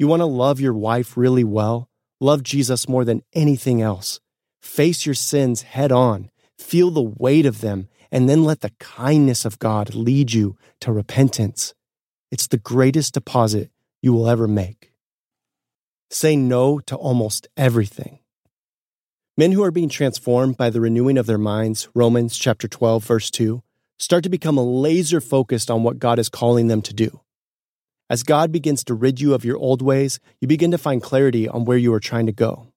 You 0.00 0.08
want 0.08 0.18
to 0.18 0.26
love 0.26 0.58
your 0.58 0.74
wife 0.74 1.16
really 1.16 1.44
well? 1.44 1.88
Love 2.20 2.42
Jesus 2.42 2.88
more 2.88 3.04
than 3.04 3.22
anything 3.34 3.80
else. 3.80 4.18
Face 4.60 5.06
your 5.06 5.14
sins 5.14 5.62
head 5.62 5.92
on, 5.92 6.28
feel 6.58 6.90
the 6.90 7.14
weight 7.16 7.46
of 7.46 7.60
them, 7.60 7.88
and 8.10 8.28
then 8.28 8.42
let 8.42 8.62
the 8.62 8.72
kindness 8.80 9.44
of 9.44 9.60
God 9.60 9.94
lead 9.94 10.32
you 10.32 10.56
to 10.80 10.90
repentance. 10.90 11.72
It's 12.32 12.48
the 12.48 12.58
greatest 12.58 13.14
deposit 13.14 13.70
you 14.02 14.12
will 14.12 14.28
ever 14.28 14.48
make. 14.48 14.92
Say 16.10 16.34
no 16.34 16.80
to 16.80 16.96
almost 16.96 17.46
everything. 17.56 18.18
Men 19.36 19.52
who 19.52 19.62
are 19.62 19.70
being 19.70 19.88
transformed 19.88 20.56
by 20.56 20.68
the 20.68 20.80
renewing 20.80 21.16
of 21.16 21.26
their 21.26 21.38
minds, 21.38 21.88
Romans 21.94 22.36
chapter 22.36 22.66
12 22.66 23.04
verse 23.04 23.30
2, 23.30 23.62
start 24.00 24.24
to 24.24 24.30
become 24.30 24.56
laser 24.56 25.20
focused 25.20 25.70
on 25.70 25.82
what 25.82 25.98
God 25.98 26.18
is 26.18 26.30
calling 26.30 26.68
them 26.68 26.80
to 26.82 26.94
do. 26.94 27.20
As 28.08 28.22
God 28.22 28.50
begins 28.50 28.82
to 28.84 28.94
rid 28.94 29.20
you 29.20 29.34
of 29.34 29.44
your 29.44 29.58
old 29.58 29.82
ways, 29.82 30.18
you 30.40 30.48
begin 30.48 30.70
to 30.70 30.78
find 30.78 31.02
clarity 31.02 31.46
on 31.46 31.66
where 31.66 31.76
you 31.76 31.92
are 31.92 32.00
trying 32.00 32.24
to 32.24 32.32
go. 32.32 32.72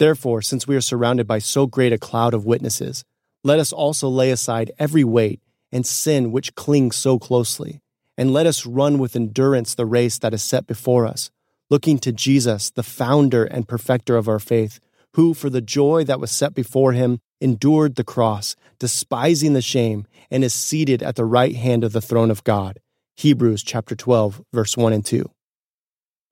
Therefore, 0.00 0.42
since 0.42 0.66
we 0.66 0.74
are 0.74 0.80
surrounded 0.80 1.28
by 1.28 1.38
so 1.38 1.66
great 1.66 1.92
a 1.92 1.98
cloud 1.98 2.34
of 2.34 2.44
witnesses, 2.44 3.04
let 3.44 3.60
us 3.60 3.72
also 3.72 4.08
lay 4.08 4.32
aside 4.32 4.72
every 4.76 5.04
weight 5.04 5.40
and 5.70 5.86
sin 5.86 6.32
which 6.32 6.56
clings 6.56 6.96
so 6.96 7.16
closely, 7.16 7.80
and 8.18 8.32
let 8.32 8.44
us 8.44 8.66
run 8.66 8.98
with 8.98 9.14
endurance 9.14 9.74
the 9.74 9.86
race 9.86 10.18
that 10.18 10.34
is 10.34 10.42
set 10.42 10.66
before 10.66 11.06
us, 11.06 11.30
looking 11.70 11.96
to 12.00 12.10
Jesus, 12.10 12.70
the 12.70 12.82
founder 12.82 13.44
and 13.44 13.68
perfecter 13.68 14.16
of 14.16 14.28
our 14.28 14.40
faith, 14.40 14.80
who, 15.14 15.34
for 15.34 15.50
the 15.50 15.60
joy 15.60 16.04
that 16.04 16.20
was 16.20 16.30
set 16.30 16.54
before 16.54 16.92
him, 16.92 17.20
endured 17.40 17.96
the 17.96 18.04
cross, 18.04 18.54
despising 18.78 19.52
the 19.52 19.62
shame, 19.62 20.06
and 20.30 20.44
is 20.44 20.54
seated 20.54 21.02
at 21.02 21.16
the 21.16 21.24
right 21.24 21.56
hand 21.56 21.84
of 21.84 21.92
the 21.92 22.00
throne 22.00 22.30
of 22.30 22.44
God. 22.44 22.78
Hebrews 23.16 23.62
chapter 23.62 23.94
12, 23.94 24.42
verse 24.52 24.76
1 24.76 24.92
and 24.92 25.04
2. 25.04 25.30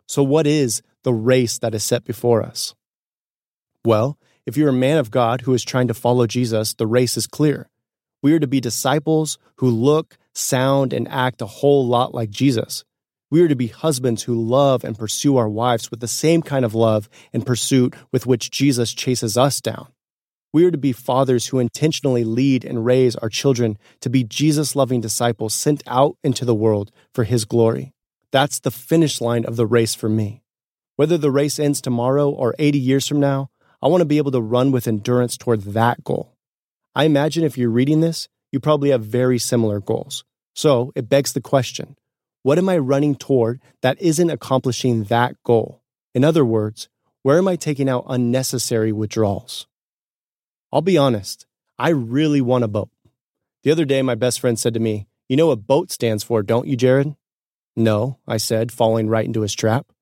So, 0.07 0.23
what 0.23 0.47
is 0.47 0.83
the 1.05 1.13
race 1.13 1.59
that 1.59 1.75
is 1.75 1.85
set 1.85 2.05
before 2.05 2.43
us? 2.43 2.75
Well, 3.85 4.19
if 4.47 4.57
you're 4.57 4.71
a 4.71 4.73
man 4.73 4.99
of 4.99 5.11
God 5.11 5.43
who 5.43 5.53
is 5.55 5.65
trying 5.65 5.89
to 5.89 5.95
follow 5.95 6.27
Jesus, 6.27 6.75
the 6.75 6.87
race 6.87 7.17
is 7.17 7.27
clear. 7.27 7.69
We 8.23 8.33
are 8.33 8.39
to 8.39 8.47
be 8.47 8.61
disciples 8.61 9.39
who 9.57 9.69
look, 9.69 10.17
sound, 10.35 10.93
and 10.93 11.07
act 11.09 11.43
a 11.43 11.47
whole 11.47 11.87
lot 11.87 12.15
like 12.15 12.31
Jesus. 12.31 12.85
We 13.31 13.43
are 13.43 13.49
to 13.49 13.57
be 13.57 13.67
husbands 13.67 14.23
who 14.23 14.43
love 14.43 14.85
and 14.85 14.99
pursue 14.99 15.37
our 15.37 15.51
wives 15.51 15.91
with 15.91 16.01
the 16.01 16.09
same 16.09 16.41
kind 16.41 16.65
of 16.65 16.75
love 16.75 17.11
and 17.31 17.45
pursuit 17.45 17.95
with 18.11 18.25
which 18.25 18.51
Jesus 18.51 18.95
chases 18.95 19.37
us 19.37 19.61
down. 19.61 19.89
We 20.51 20.65
are 20.65 20.71
to 20.71 20.79
be 20.79 20.93
fathers 20.93 21.49
who 21.49 21.59
intentionally 21.59 22.25
lead 22.25 22.65
and 22.65 22.87
raise 22.87 23.17
our 23.17 23.29
children 23.29 23.77
to 24.01 24.09
be 24.09 24.25
Jesus 24.25 24.75
loving 24.75 25.03
disciples 25.03 25.53
sent 25.53 25.83
out 25.87 26.17
into 26.25 26.47
the 26.47 26.55
world 26.55 26.91
for 27.13 27.25
His 27.25 27.45
glory. 27.45 27.93
That's 28.33 28.61
the 28.61 28.71
finish 28.71 29.21
line 29.21 29.45
of 29.45 29.57
the 29.57 29.67
race 29.67 29.95
for 29.95 30.09
me. 30.09 30.43
Whether 30.97 31.19
the 31.19 31.31
race 31.31 31.59
ends 31.59 31.83
tomorrow 31.83 32.31
or 32.31 32.55
80 32.59 32.79
years 32.79 33.07
from 33.07 33.21
now, 33.21 33.51
I 33.83 33.89
want 33.89 34.01
to 34.01 34.07
be 34.07 34.17
able 34.17 34.33
to 34.33 34.41
run 34.41 34.73
with 34.73 34.89
endurance 34.89 35.37
toward 35.37 35.61
that 35.63 36.03
goal. 36.03 36.35
I 36.95 37.05
imagine 37.05 37.45
if 37.45 37.59
you're 37.59 37.69
reading 37.69 38.01
this, 38.01 38.27
you 38.51 38.59
probably 38.59 38.89
have 38.89 39.05
very 39.05 39.39
similar 39.39 39.81
goals. 39.81 40.25
So 40.55 40.93
it 40.97 41.11
begs 41.11 41.35
the 41.35 41.43
question 41.43 41.95
what 42.49 42.57
am 42.57 42.71
I 42.71 42.79
running 42.79 43.15
toward 43.15 43.61
that 43.83 44.01
isn't 44.01 44.31
accomplishing 44.31 45.05
that 45.05 45.37
goal? 45.43 45.83
In 46.15 46.25
other 46.25 46.47
words, 46.47 46.89
where 47.23 47.37
am 47.37 47.47
I 47.47 47.57
taking 47.57 47.91
out 47.91 48.07
unnecessary 48.09 48.91
withdrawals? 48.91 49.67
I'll 50.73 50.81
be 50.81 50.97
honest, 50.97 51.45
I 51.79 51.91
really 51.91 52.41
want 52.41 52.65
a 52.65 52.69
boat. 52.69 52.89
The 53.65 53.71
other 53.71 53.85
day, 53.85 54.01
my 54.01 54.15
best 54.15 54.41
friend 54.41 54.59
said 54.59 54.73
to 54.73 54.81
me, 54.81 55.09
You 55.29 55.37
know 55.37 55.49
what 55.49 55.67
boat 55.67 55.91
stands 55.93 56.25
for, 56.25 56.43
don't 56.43 56.67
you, 56.67 56.75
Jerrad? 56.75 57.17
No, 57.77 58.19
I 58.27 58.39
said, 58.39 58.73
falling 58.73 59.11
right 59.11 59.27
into 59.27 59.43
his 59.43 59.55
trap. 59.55 59.93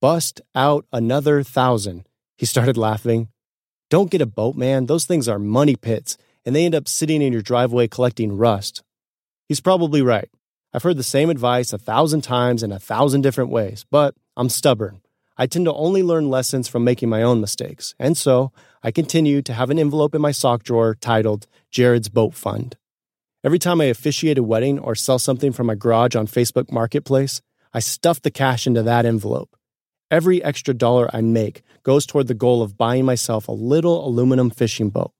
Bust 0.00 0.40
out 0.54 0.86
another 0.94 1.42
thousand. 1.42 2.06
He 2.38 2.46
started 2.46 2.78
laughing. 2.78 3.28
Don't 3.90 4.10
get 4.10 4.22
a 4.22 4.36
boat, 4.40 4.56
man. 4.56 4.86
Those 4.86 5.04
things 5.04 5.28
are 5.28 5.38
money 5.38 5.76
pits, 5.76 6.16
and 6.46 6.56
they 6.56 6.64
end 6.64 6.74
up 6.74 6.88
sitting 6.88 7.20
in 7.20 7.34
your 7.34 7.42
driveway 7.42 7.86
collecting 7.86 8.34
rust. 8.34 8.82
He's 9.46 9.60
probably 9.60 10.00
right. 10.00 10.30
I've 10.74 10.82
heard 10.82 10.96
the 10.96 11.02
same 11.02 11.28
advice 11.28 11.72
a 11.72 11.78
thousand 11.78 12.22
times 12.22 12.62
in 12.62 12.72
a 12.72 12.78
thousand 12.78 13.20
different 13.20 13.50
ways, 13.50 13.84
but 13.90 14.14
I'm 14.36 14.48
stubborn. 14.48 15.02
I 15.36 15.46
tend 15.46 15.66
to 15.66 15.74
only 15.74 16.02
learn 16.02 16.30
lessons 16.30 16.66
from 16.66 16.84
making 16.84 17.10
my 17.10 17.22
own 17.22 17.40
mistakes, 17.40 17.94
and 17.98 18.16
so 18.16 18.52
I 18.82 18.90
continue 18.90 19.42
to 19.42 19.52
have 19.52 19.70
an 19.70 19.78
envelope 19.78 20.14
in 20.14 20.22
my 20.22 20.30
sock 20.30 20.62
drawer 20.62 20.94
titled 20.94 21.46
Jerrad's 21.70 22.08
Boat 22.08 22.32
Fund. 22.34 22.76
Every 23.44 23.58
time 23.58 23.80
I 23.80 23.86
officiate 23.86 24.38
a 24.38 24.42
wedding 24.42 24.78
or 24.78 24.94
sell 24.94 25.18
something 25.18 25.52
from 25.52 25.66
my 25.66 25.74
garage 25.74 26.14
on 26.14 26.26
Facebook 26.26 26.72
Marketplace, 26.72 27.42
I 27.74 27.80
stuff 27.80 28.22
the 28.22 28.30
cash 28.30 28.66
into 28.66 28.82
that 28.82 29.04
envelope. 29.04 29.56
Every 30.10 30.42
extra 30.42 30.74
dollar 30.74 31.10
I 31.14 31.22
make 31.22 31.62
goes 31.82 32.06
toward 32.06 32.28
the 32.28 32.34
goal 32.34 32.62
of 32.62 32.78
buying 32.78 33.04
myself 33.04 33.48
a 33.48 33.52
little 33.52 34.06
aluminum 34.06 34.50
fishing 34.50 34.90
boat. 34.90 35.12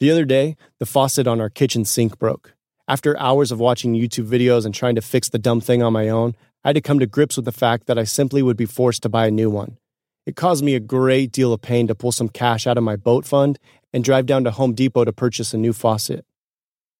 The 0.00 0.10
other 0.10 0.24
day, 0.24 0.56
the 0.78 0.86
faucet 0.86 1.26
on 1.26 1.40
our 1.40 1.50
kitchen 1.50 1.84
sink 1.84 2.18
broke. 2.18 2.54
After 2.88 3.18
hours 3.18 3.52
of 3.52 3.60
watching 3.60 3.92
YouTube 3.92 4.26
videos 4.26 4.64
and 4.64 4.74
trying 4.74 4.94
to 4.94 5.02
fix 5.02 5.28
the 5.28 5.38
dumb 5.38 5.60
thing 5.60 5.82
on 5.82 5.92
my 5.92 6.08
own, 6.08 6.34
I 6.64 6.70
had 6.70 6.76
to 6.76 6.80
come 6.80 6.98
to 7.00 7.06
grips 7.06 7.36
with 7.36 7.44
the 7.44 7.52
fact 7.52 7.86
that 7.86 7.98
I 7.98 8.04
simply 8.04 8.42
would 8.42 8.56
be 8.56 8.64
forced 8.64 9.02
to 9.02 9.10
buy 9.10 9.26
a 9.26 9.30
new 9.30 9.50
one. 9.50 9.76
It 10.24 10.36
caused 10.36 10.64
me 10.64 10.74
a 10.74 10.80
great 10.80 11.30
deal 11.30 11.52
of 11.52 11.60
pain 11.60 11.86
to 11.88 11.94
pull 11.94 12.12
some 12.12 12.30
cash 12.30 12.66
out 12.66 12.78
of 12.78 12.84
my 12.84 12.96
boat 12.96 13.26
fund 13.26 13.58
and 13.92 14.02
drive 14.02 14.24
down 14.24 14.42
to 14.44 14.50
Home 14.50 14.72
Depot 14.72 15.04
to 15.04 15.12
purchase 15.12 15.52
a 15.52 15.58
new 15.58 15.74
faucet. 15.74 16.24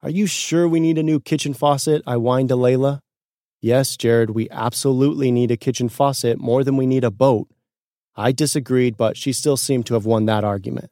Are 0.02 0.10
you 0.10 0.26
sure 0.26 0.68
we 0.68 0.78
need 0.78 0.98
a 0.98 1.02
new 1.02 1.20
kitchen 1.20 1.54
faucet? 1.54 2.02
I 2.06 2.16
whined 2.16 2.50
to 2.50 2.54
Layla. 2.54 3.00
Yes, 3.62 3.96
Jerrad, 3.96 4.30
we 4.30 4.48
absolutely 4.50 5.32
need 5.32 5.50
a 5.50 5.56
kitchen 5.56 5.88
faucet 5.88 6.38
more 6.38 6.64
than 6.64 6.76
we 6.76 6.86
need 6.86 7.02
a 7.02 7.10
boat. 7.10 7.48
I 8.14 8.32
disagreed, 8.32 8.98
but 8.98 9.16
she 9.16 9.32
still 9.32 9.56
seemed 9.56 9.86
to 9.86 9.94
have 9.94 10.04
won 10.04 10.26
that 10.26 10.44
argument. 10.44 10.90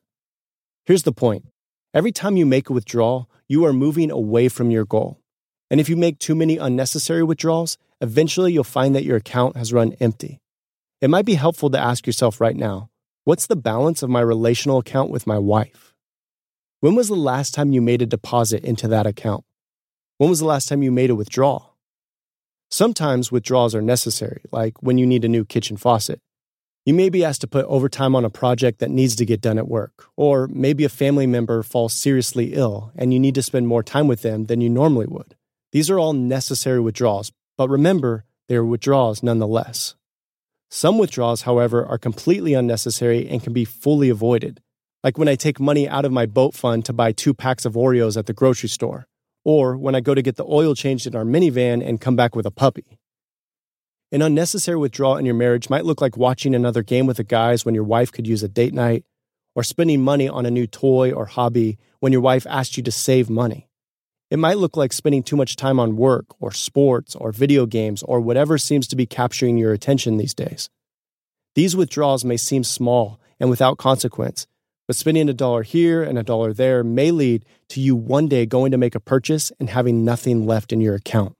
Here's 0.86 1.02
the 1.02 1.12
point 1.12 1.44
every 1.92 2.12
time 2.12 2.38
you 2.38 2.46
make 2.46 2.70
a 2.70 2.72
withdrawal, 2.72 3.30
you 3.48 3.64
are 3.64 3.72
moving 3.72 4.10
away 4.10 4.48
from 4.48 4.70
your 4.70 4.84
goal. 4.84 5.20
And 5.70 5.80
if 5.80 5.88
you 5.88 5.96
make 5.96 6.18
too 6.18 6.34
many 6.34 6.56
unnecessary 6.56 7.22
withdrawals, 7.22 7.78
eventually 8.00 8.52
you'll 8.52 8.64
find 8.64 8.94
that 8.94 9.04
your 9.04 9.16
account 9.16 9.56
has 9.56 9.72
run 9.72 9.94
empty. 10.00 10.40
It 11.00 11.10
might 11.10 11.26
be 11.26 11.34
helpful 11.34 11.70
to 11.70 11.78
ask 11.78 12.06
yourself 12.06 12.40
right 12.40 12.56
now 12.56 12.90
what's 13.24 13.46
the 13.46 13.56
balance 13.56 14.02
of 14.02 14.10
my 14.10 14.20
relational 14.20 14.78
account 14.78 15.10
with 15.10 15.26
my 15.26 15.38
wife? 15.38 15.94
When 16.80 16.94
was 16.94 17.08
the 17.08 17.16
last 17.16 17.54
time 17.54 17.72
you 17.72 17.82
made 17.82 18.02
a 18.02 18.06
deposit 18.06 18.64
into 18.64 18.86
that 18.88 19.06
account? 19.06 19.44
When 20.18 20.30
was 20.30 20.38
the 20.38 20.46
last 20.46 20.68
time 20.68 20.82
you 20.82 20.92
made 20.92 21.10
a 21.10 21.14
withdrawal? 21.14 21.76
Sometimes 22.70 23.32
withdrawals 23.32 23.74
are 23.74 23.82
necessary, 23.82 24.42
like 24.52 24.82
when 24.82 24.98
you 24.98 25.06
need 25.06 25.24
a 25.24 25.28
new 25.28 25.44
kitchen 25.44 25.76
faucet. 25.76 26.20
You 26.86 26.94
may 26.94 27.08
be 27.08 27.24
asked 27.24 27.40
to 27.40 27.48
put 27.48 27.66
overtime 27.66 28.14
on 28.14 28.24
a 28.24 28.30
project 28.30 28.78
that 28.78 28.92
needs 28.92 29.16
to 29.16 29.26
get 29.26 29.40
done 29.40 29.58
at 29.58 29.66
work, 29.66 30.06
or 30.16 30.46
maybe 30.46 30.84
a 30.84 30.88
family 30.88 31.26
member 31.26 31.64
falls 31.64 31.92
seriously 31.92 32.54
ill 32.54 32.92
and 32.94 33.12
you 33.12 33.18
need 33.18 33.34
to 33.34 33.42
spend 33.42 33.66
more 33.66 33.82
time 33.82 34.06
with 34.06 34.22
them 34.22 34.44
than 34.44 34.60
you 34.60 34.70
normally 34.70 35.06
would. 35.06 35.34
These 35.72 35.90
are 35.90 35.98
all 35.98 36.12
necessary 36.12 36.78
withdrawals, 36.78 37.32
but 37.58 37.68
remember, 37.68 38.24
they 38.48 38.54
are 38.54 38.64
withdrawals 38.64 39.20
nonetheless. 39.20 39.96
Some 40.70 40.96
withdrawals, 40.96 41.42
however, 41.42 41.84
are 41.84 41.98
completely 41.98 42.54
unnecessary 42.54 43.28
and 43.28 43.42
can 43.42 43.52
be 43.52 43.64
fully 43.64 44.08
avoided, 44.08 44.62
like 45.02 45.18
when 45.18 45.26
I 45.26 45.34
take 45.34 45.58
money 45.58 45.88
out 45.88 46.04
of 46.04 46.12
my 46.12 46.24
boat 46.24 46.54
fund 46.54 46.84
to 46.84 46.92
buy 46.92 47.10
two 47.10 47.34
packs 47.34 47.64
of 47.64 47.74
Oreos 47.74 48.16
at 48.16 48.26
the 48.26 48.32
grocery 48.32 48.68
store, 48.68 49.08
or 49.44 49.76
when 49.76 49.96
I 49.96 50.00
go 50.00 50.14
to 50.14 50.22
get 50.22 50.36
the 50.36 50.46
oil 50.46 50.76
changed 50.76 51.08
in 51.08 51.16
our 51.16 51.24
minivan 51.24 51.84
and 51.84 52.00
come 52.00 52.14
back 52.14 52.36
with 52.36 52.46
a 52.46 52.52
puppy. 52.52 53.00
An 54.12 54.22
unnecessary 54.22 54.76
withdrawal 54.76 55.16
in 55.16 55.24
your 55.24 55.34
marriage 55.34 55.68
might 55.68 55.84
look 55.84 56.00
like 56.00 56.16
watching 56.16 56.54
another 56.54 56.82
game 56.82 57.06
with 57.06 57.16
the 57.16 57.24
guys 57.24 57.64
when 57.64 57.74
your 57.74 57.84
wife 57.84 58.12
could 58.12 58.26
use 58.26 58.42
a 58.42 58.48
date 58.48 58.72
night, 58.72 59.04
or 59.56 59.64
spending 59.64 60.02
money 60.02 60.28
on 60.28 60.46
a 60.46 60.50
new 60.50 60.66
toy 60.66 61.12
or 61.12 61.26
hobby 61.26 61.76
when 61.98 62.12
your 62.12 62.20
wife 62.20 62.46
asked 62.48 62.76
you 62.76 62.82
to 62.84 62.92
save 62.92 63.28
money. 63.28 63.68
It 64.30 64.38
might 64.38 64.58
look 64.58 64.76
like 64.76 64.92
spending 64.92 65.22
too 65.22 65.36
much 65.36 65.56
time 65.56 65.80
on 65.80 65.96
work 65.96 66.26
or 66.40 66.52
sports 66.52 67.14
or 67.16 67.32
video 67.32 67.66
games 67.66 68.02
or 68.02 68.20
whatever 68.20 68.58
seems 68.58 68.86
to 68.88 68.96
be 68.96 69.06
capturing 69.06 69.56
your 69.56 69.72
attention 69.72 70.16
these 70.16 70.34
days. 70.34 70.68
These 71.54 71.74
withdrawals 71.74 72.24
may 72.24 72.36
seem 72.36 72.64
small 72.64 73.20
and 73.40 73.50
without 73.50 73.78
consequence, 73.78 74.46
but 74.86 74.96
spending 74.96 75.28
a 75.28 75.34
dollar 75.34 75.62
here 75.62 76.02
and 76.02 76.18
a 76.18 76.22
dollar 76.22 76.52
there 76.52 76.84
may 76.84 77.10
lead 77.10 77.44
to 77.70 77.80
you 77.80 77.96
one 77.96 78.28
day 78.28 78.46
going 78.46 78.72
to 78.72 78.78
make 78.78 78.94
a 78.94 79.00
purchase 79.00 79.52
and 79.58 79.70
having 79.70 80.04
nothing 80.04 80.46
left 80.46 80.72
in 80.72 80.80
your 80.80 80.94
account. 80.94 81.35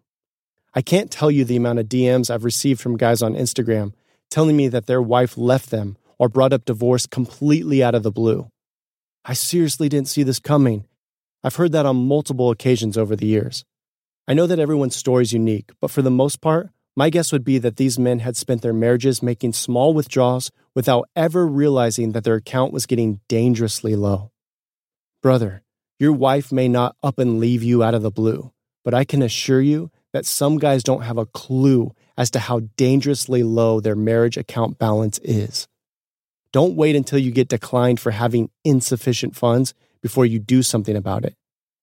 I 0.77 0.83
can't 0.83 1.11
tell 1.11 1.31
you 1.31 1.47
the 1.47 1.57
amount 1.57 1.79
of 1.79 1.87
DMs 1.87 2.29
I've 2.29 2.45
received 2.45 2.83
from 2.83 2.99
guys 2.99 3.23
on 3.23 3.35
Instagram 3.35 3.95
telling 4.29 4.59
me 4.59 4.69
that 4.69 4.85
their 4.85 5.01
wife 5.01 5.39
left 5.39 5.71
them 5.71 5.97
or 6.19 6.29
brought 6.29 6.53
up 6.53 6.67
divorce 6.67 7.07
completely 7.07 7.83
out 7.83 7.95
of 7.95 8.03
the 8.03 8.11
blue. 8.11 8.51
I 9.25 9.33
seriously 9.33 9.89
didn't 9.89 10.09
see 10.09 10.23
this 10.23 10.39
coming. 10.39 10.87
I've 11.43 11.57
heard 11.57 11.73
that 11.73 11.87
on 11.87 12.07
multiple 12.07 12.51
occasions 12.51 12.99
over 12.99 13.17
the 13.17 13.27
years. 13.27 13.65
I 14.29 14.35
know 14.35 14.47
that 14.47 14.59
everyone's 14.59 14.95
story 14.95 15.23
is 15.23 15.33
unique, 15.33 15.71
but 15.81 15.91
for 15.91 16.03
the 16.03 16.11
most 16.11 16.43
part, 16.43 16.69
my 16.95 17.09
guess 17.09 17.33
would 17.33 17.45
be 17.45 17.57
that 17.59 17.77
these 17.77 17.99
men 17.99 18.19
had 18.19 18.37
spent 18.37 18.61
their 18.61 18.75
marriages 18.75 19.23
making 19.23 19.55
small 19.55 19.95
withdrawals 19.95 20.51
without 20.75 21.09
ever 21.17 21.47
realizing 21.47 22.13
that 22.13 22.25
their 22.25 22.35
account 22.35 22.75
was 22.75 22.85
getting 22.85 23.21
dangerously 23.29 23.97
low. 23.97 24.31
Brother, 25.23 25.63
your 25.99 26.13
wife 26.13 26.53
may 26.53 26.69
not 26.69 26.97
up 27.03 27.19
and 27.19 27.41
leave 27.41 27.63
you 27.63 27.83
out 27.83 27.95
of 27.95 28.03
the 28.03 28.11
blue, 28.11 28.53
but 28.85 28.93
I 28.93 29.05
can 29.05 29.23
assure 29.23 29.63
you 29.63 29.91
that 30.17 30.25
some 30.25 30.57
guys 30.57 30.83
don't 30.83 31.03
have 31.03 31.19
a 31.19 31.27
clue 31.27 31.95
as 32.17 32.31
to 32.31 32.39
how 32.39 32.61
dangerously 32.79 33.43
low 33.43 33.81
their 33.81 33.95
marriage 33.95 34.39
account 34.39 34.79
balance 34.79 35.21
is. 35.23 35.69
Don't 36.53 36.75
wait 36.75 36.97
until 36.97 37.19
you 37.19 37.31
get 37.31 37.49
declined 37.49 38.01
for 38.01 38.13
having 38.13 38.49
insufficient 38.65 39.37
funds 39.37 39.75
before 40.01 40.25
you 40.25 40.39
do 40.39 40.63
something 40.63 40.97
about 40.97 41.27
it. 41.27 41.35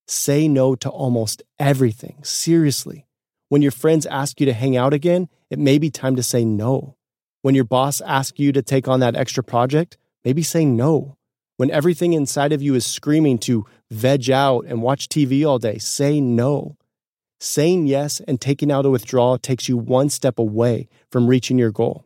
Say 0.08 0.48
no 0.48 0.74
to 0.78 0.90
almost 0.90 1.44
everything, 1.60 2.24
seriously. 2.24 3.06
When 3.50 3.62
your 3.62 3.72
friends 3.72 4.08
ask 4.08 4.40
you 4.40 4.48
to 4.48 4.54
hang 4.54 4.76
out 4.76 4.94
again, 4.94 5.30
it 5.52 5.60
may 5.60 5.78
be 5.78 5.92
time 5.92 6.16
to 6.16 6.24
say 6.24 6.44
no. 6.44 6.96
When 7.44 7.54
your 7.54 7.66
boss 7.66 8.02
asks 8.02 8.40
you 8.40 8.52
to 8.54 8.64
take 8.64 8.88
on 8.88 9.00
that 9.02 9.16
extra 9.16 9.44
project, 9.44 9.96
maybe 10.26 10.42
say 10.42 10.66
no. 10.66 11.18
When 11.58 11.70
everything 11.70 12.14
inside 12.14 12.52
of 12.52 12.64
you 12.64 12.74
is 12.74 12.84
screaming 12.84 13.38
to 13.40 13.68
veg 13.92 14.32
out 14.32 14.66
and 14.66 14.82
watch 14.82 15.08
TV 15.08 15.48
all 15.48 15.60
day, 15.60 15.78
say 15.78 16.20
no. 16.20 16.78
Saying 17.46 17.88
yes 17.88 18.22
and 18.26 18.40
taking 18.40 18.72
out 18.72 18.86
a 18.86 18.90
withdrawal 18.90 19.38
takes 19.38 19.68
you 19.68 19.76
one 19.76 20.10
step 20.10 20.40
away 20.40 20.88
from 21.12 21.28
reaching 21.28 21.58
your 21.58 21.72
goal. 21.72 22.06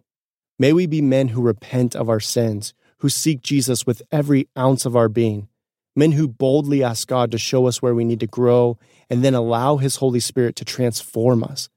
May 0.58 0.74
we 0.74 0.88
be 0.88 1.00
men 1.00 1.28
who 1.28 1.44
repent 1.44 1.96
of 1.96 2.10
our 2.10 2.20
sins, 2.20 2.74
who 3.02 3.10
seek 3.10 3.44
Jesus 3.44 3.86
with 3.86 4.02
every 4.12 4.48
ounce 4.58 4.84
of 4.84 4.96
our 4.96 5.08
being, 5.08 5.48
men 5.96 6.14
who 6.14 6.28
boldly 6.28 6.84
ask 6.84 7.08
God 7.08 7.30
to 7.30 7.38
show 7.38 7.68
us 7.68 7.84
where 7.84 7.94
we 7.94 8.04
need 8.04 8.20
to 8.22 8.26
grow 8.26 8.80
and 9.12 9.24
then 9.24 9.36
allow 9.36 9.78
His 9.78 9.98
Holy 9.98 10.20
Spirit 10.20 10.56
to 10.56 10.66
transform 10.66 11.44
us. 11.44 11.70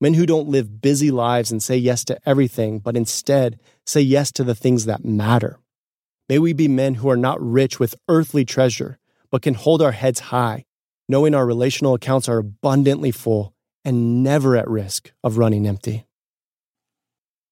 Men 0.00 0.14
who 0.14 0.24
don't 0.24 0.48
live 0.48 0.80
busy 0.80 1.10
lives 1.10 1.52
and 1.52 1.62
say 1.62 1.76
yes 1.76 2.06
to 2.06 2.18
everything, 2.24 2.78
but 2.78 2.96
instead 2.96 3.60
say 3.84 4.00
yes 4.00 4.32
to 4.32 4.42
the 4.42 4.54
things 4.54 4.86
that 4.86 5.04
matter. 5.04 5.58
May 6.30 6.38
we 6.38 6.54
be 6.54 6.66
men 6.66 6.94
who 6.94 7.10
are 7.10 7.18
not 7.18 7.42
rich 7.42 7.78
with 7.78 7.94
earthly 8.08 8.46
treasure, 8.46 8.98
but 9.30 9.42
can 9.42 9.52
hold 9.52 9.82
our 9.82 9.92
heads 9.92 10.20
high 10.20 10.64
knowing 11.08 11.34
our 11.34 11.46
relational 11.46 11.94
accounts 11.94 12.28
are 12.28 12.38
abundantly 12.38 13.10
full 13.10 13.54
and 13.84 14.22
never 14.22 14.56
at 14.56 14.68
risk 14.68 15.12
of 15.24 15.38
running 15.38 15.66
empty. 15.66 16.06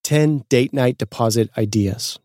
10 0.04 0.44
date 0.48 0.72
night 0.72 0.98
deposit 0.98 1.50
ideas. 1.56 2.18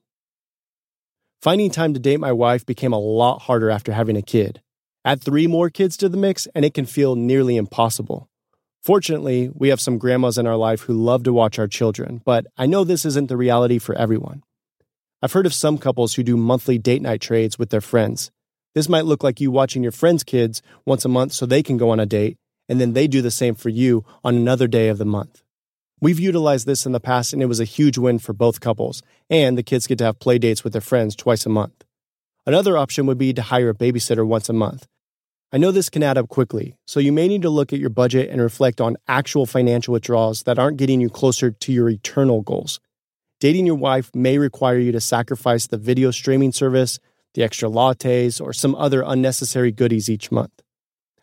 Finding 1.41 1.69
time 1.69 1.93
to 1.93 1.99
date 1.99 2.19
my 2.19 2.31
wife 2.31 2.65
became 2.65 2.93
a 2.93 2.99
lot 2.99 3.43
harder 3.43 3.69
after 3.69 3.91
having 3.91 4.17
a 4.17 4.21
kid. 4.21 4.61
Add 5.03 5.21
three 5.21 5.45
more 5.45 5.69
kids 5.69 5.95
to 5.97 6.09
the 6.09 6.17
mix, 6.17 6.47
and 6.55 6.65
it 6.65 6.73
can 6.73 6.87
feel 6.87 7.15
nearly 7.15 7.57
impossible. 7.57 8.27
Fortunately, 8.83 9.51
we 9.53 9.69
have 9.69 9.79
some 9.79 9.99
grandmas 9.99 10.39
in 10.39 10.47
our 10.47 10.55
life 10.55 10.81
who 10.81 10.93
love 10.93 11.23
to 11.23 11.33
watch 11.33 11.59
our 11.59 11.67
children, 11.67 12.21
but 12.25 12.47
I 12.57 12.65
know 12.65 12.83
this 12.83 13.05
isn't 13.05 13.29
the 13.29 13.37
reality 13.37 13.77
for 13.77 13.93
everyone. 13.95 14.43
I've 15.21 15.33
heard 15.33 15.45
of 15.45 15.53
some 15.53 15.77
couples 15.77 16.15
who 16.15 16.23
do 16.23 16.37
monthly 16.37 16.77
date 16.77 17.01
night 17.01 17.21
trades 17.21 17.59
with 17.59 17.69
their 17.69 17.81
friends, 17.81 18.31
this 18.75 18.89
might 18.89 19.05
look 19.05 19.23
like 19.23 19.41
you 19.41 19.49
watching 19.49 19.81
your 19.81 19.91
friends' 19.91 20.23
kids 20.23 20.61
once 20.85 21.05
a 21.05 21.09
month 21.09 21.31
so 21.31 21.45
they 21.45 21.63
can 21.63 21.77
go 21.77 21.89
on 21.89 21.99
a 21.99 22.05
date, 22.05 22.37
and 22.69 22.79
then 22.79 22.93
they 22.93 23.07
do 23.07 23.21
the 23.21 23.31
same 23.31 23.55
for 23.55 23.69
you 23.69 24.05
on 24.23 24.35
another 24.35 24.67
day 24.67 24.89
of 24.89 24.97
the 24.97 25.05
month. 25.05 25.41
We've 26.01 26.19
utilized 26.19 26.67
this 26.67 26.85
in 26.85 26.91
the 26.91 26.99
past, 26.99 27.31
and 27.31 27.41
it 27.41 27.47
was 27.47 27.61
a 27.61 27.65
huge 27.65 27.97
win 27.97 28.19
for 28.19 28.33
both 28.33 28.59
couples, 28.59 29.01
and 29.29 29.57
the 29.57 29.63
kids 29.63 29.87
get 29.87 29.97
to 29.99 30.03
have 30.03 30.19
play 30.19 30.37
dates 30.37 30.63
with 30.63 30.73
their 30.73 30.81
friends 30.81 31.15
twice 31.15 31.45
a 31.45 31.49
month. 31.49 31.85
Another 32.45 32.77
option 32.77 33.05
would 33.05 33.17
be 33.17 33.33
to 33.33 33.41
hire 33.41 33.69
a 33.69 33.73
babysitter 33.73 34.27
once 34.27 34.49
a 34.49 34.53
month. 34.53 34.87
I 35.53 35.57
know 35.57 35.71
this 35.71 35.89
can 35.89 36.03
add 36.03 36.17
up 36.17 36.27
quickly, 36.27 36.75
so 36.85 36.99
you 36.99 37.13
may 37.13 37.29
need 37.29 37.43
to 37.43 37.49
look 37.49 37.71
at 37.71 37.79
your 37.79 37.89
budget 37.89 38.29
and 38.29 38.41
reflect 38.41 38.81
on 38.81 38.97
actual 39.07 39.45
financial 39.45 39.93
withdrawals 39.93 40.43
that 40.43 40.59
aren't 40.59 40.77
getting 40.77 40.99
you 40.99 41.09
closer 41.09 41.49
to 41.49 41.71
your 41.71 41.89
eternal 41.89 42.41
goals. 42.41 42.81
Dating 43.39 43.65
your 43.65 43.75
wife 43.75 44.11
may 44.13 44.37
require 44.37 44.77
you 44.77 44.91
to 44.91 44.99
sacrifice 44.99 45.65
the 45.65 45.77
video 45.77 46.11
streaming 46.11 46.51
service, 46.51 46.99
the 47.35 47.43
extra 47.43 47.69
lattes, 47.69 48.41
or 48.41 48.51
some 48.51 48.73
other 48.75 49.03
unnecessary 49.05 49.71
goodies 49.71 50.09
each 50.09 50.31
month. 50.31 50.63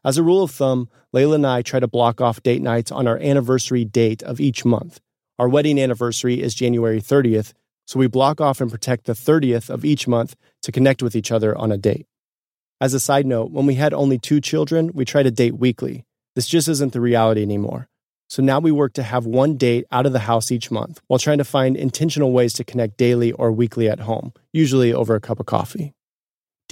As 0.05 0.19
a 0.19 0.23
rule 0.23 0.43
of 0.43 0.51
thumb, 0.51 0.89
Layla 1.15 1.37
and 1.37 1.47
I 1.47 1.63
try 1.63 1.81
to 1.81 1.89
block 1.89 2.21
off 2.21 2.43
date 2.43 2.63
nights 2.63 2.93
on 2.93 3.07
our 3.07 3.19
anniversary 3.19 3.85
date 3.85 4.23
of 4.23 4.41
each 4.41 4.65
month. 4.65 5.01
Our 5.39 5.49
wedding 5.49 5.81
anniversary 5.81 6.41
is 6.41 6.55
January 6.55 7.01
30th, 7.01 7.53
so 7.87 7.99
we 7.99 8.07
block 8.07 8.41
off 8.41 8.61
and 8.61 8.71
protect 8.71 9.07
the 9.07 9.13
30th 9.13 9.69
of 9.71 9.85
each 9.85 10.07
month 10.07 10.37
to 10.63 10.73
connect 10.73 11.03
with 11.03 11.17
each 11.17 11.33
other 11.33 11.57
on 11.57 11.73
a 11.73 11.77
date. 11.77 12.07
As 12.81 12.95
a 12.95 13.01
side 13.01 13.27
note, 13.27 13.51
when 13.51 13.67
we 13.67 13.75
had 13.75 13.95
only 13.95 14.19
two 14.19 14.41
children, 14.41 14.91
we 14.93 15.05
tried 15.05 15.25
to 15.25 15.31
date 15.31 15.57
weekly. 15.57 16.05
This 16.35 16.47
just 16.47 16.69
isn't 16.69 16.93
the 16.93 17.01
reality 17.01 17.43
anymore. 17.43 17.89
So 18.29 18.43
now 18.43 18.61
we 18.61 18.73
work 18.73 18.95
to 18.95 19.03
have 19.03 19.27
one 19.27 19.57
date 19.57 19.85
out 19.93 20.07
of 20.07 20.13
the 20.13 20.21
house 20.21 20.51
each 20.51 20.71
month 20.71 21.01
while 21.07 21.19
trying 21.19 21.39
to 21.39 21.45
find 21.45 21.77
intentional 21.77 22.33
ways 22.33 22.55
to 22.55 22.65
connect 22.65 22.97
daily 22.97 23.31
or 23.33 23.53
weekly 23.53 23.89
at 23.89 24.01
home, 24.01 24.33
usually 24.53 24.93
over 24.93 25.15
a 25.15 25.21
cup 25.21 25.39
of 25.39 25.47
coffee. 25.47 25.93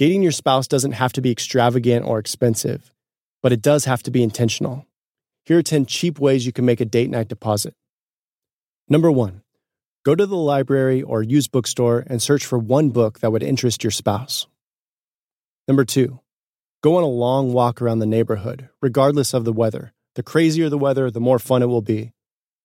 Dating 0.01 0.23
your 0.23 0.31
spouse 0.31 0.67
doesn't 0.67 0.93
have 0.93 1.13
to 1.13 1.21
be 1.21 1.29
extravagant 1.29 2.07
or 2.07 2.17
expensive, 2.17 2.91
but 3.43 3.51
it 3.51 3.61
does 3.61 3.85
have 3.85 4.01
to 4.01 4.09
be 4.09 4.23
intentional. 4.23 4.87
Here 5.45 5.59
are 5.59 5.61
10 5.61 5.85
cheap 5.85 6.17
ways 6.17 6.43
you 6.43 6.51
can 6.51 6.65
make 6.65 6.81
a 6.81 6.85
date 6.85 7.11
night 7.11 7.27
deposit. 7.27 7.75
Number 8.89 9.11
one, 9.11 9.43
go 10.03 10.15
to 10.15 10.25
the 10.25 10.35
library 10.35 11.03
or 11.03 11.21
used 11.21 11.51
bookstore 11.51 12.03
and 12.07 12.19
search 12.19 12.47
for 12.47 12.57
one 12.57 12.89
book 12.89 13.19
that 13.19 13.31
would 13.31 13.43
interest 13.43 13.83
your 13.83 13.91
spouse. 13.91 14.47
Number 15.67 15.85
two, 15.85 16.19
go 16.81 16.95
on 16.95 17.03
a 17.03 17.05
long 17.05 17.53
walk 17.53 17.79
around 17.79 17.99
the 17.99 18.07
neighborhood, 18.07 18.69
regardless 18.81 19.35
of 19.35 19.45
the 19.45 19.53
weather. 19.53 19.93
The 20.15 20.23
crazier 20.23 20.67
the 20.67 20.79
weather, 20.79 21.11
the 21.11 21.19
more 21.19 21.37
fun 21.37 21.61
it 21.61 21.67
will 21.67 21.83
be. 21.83 22.11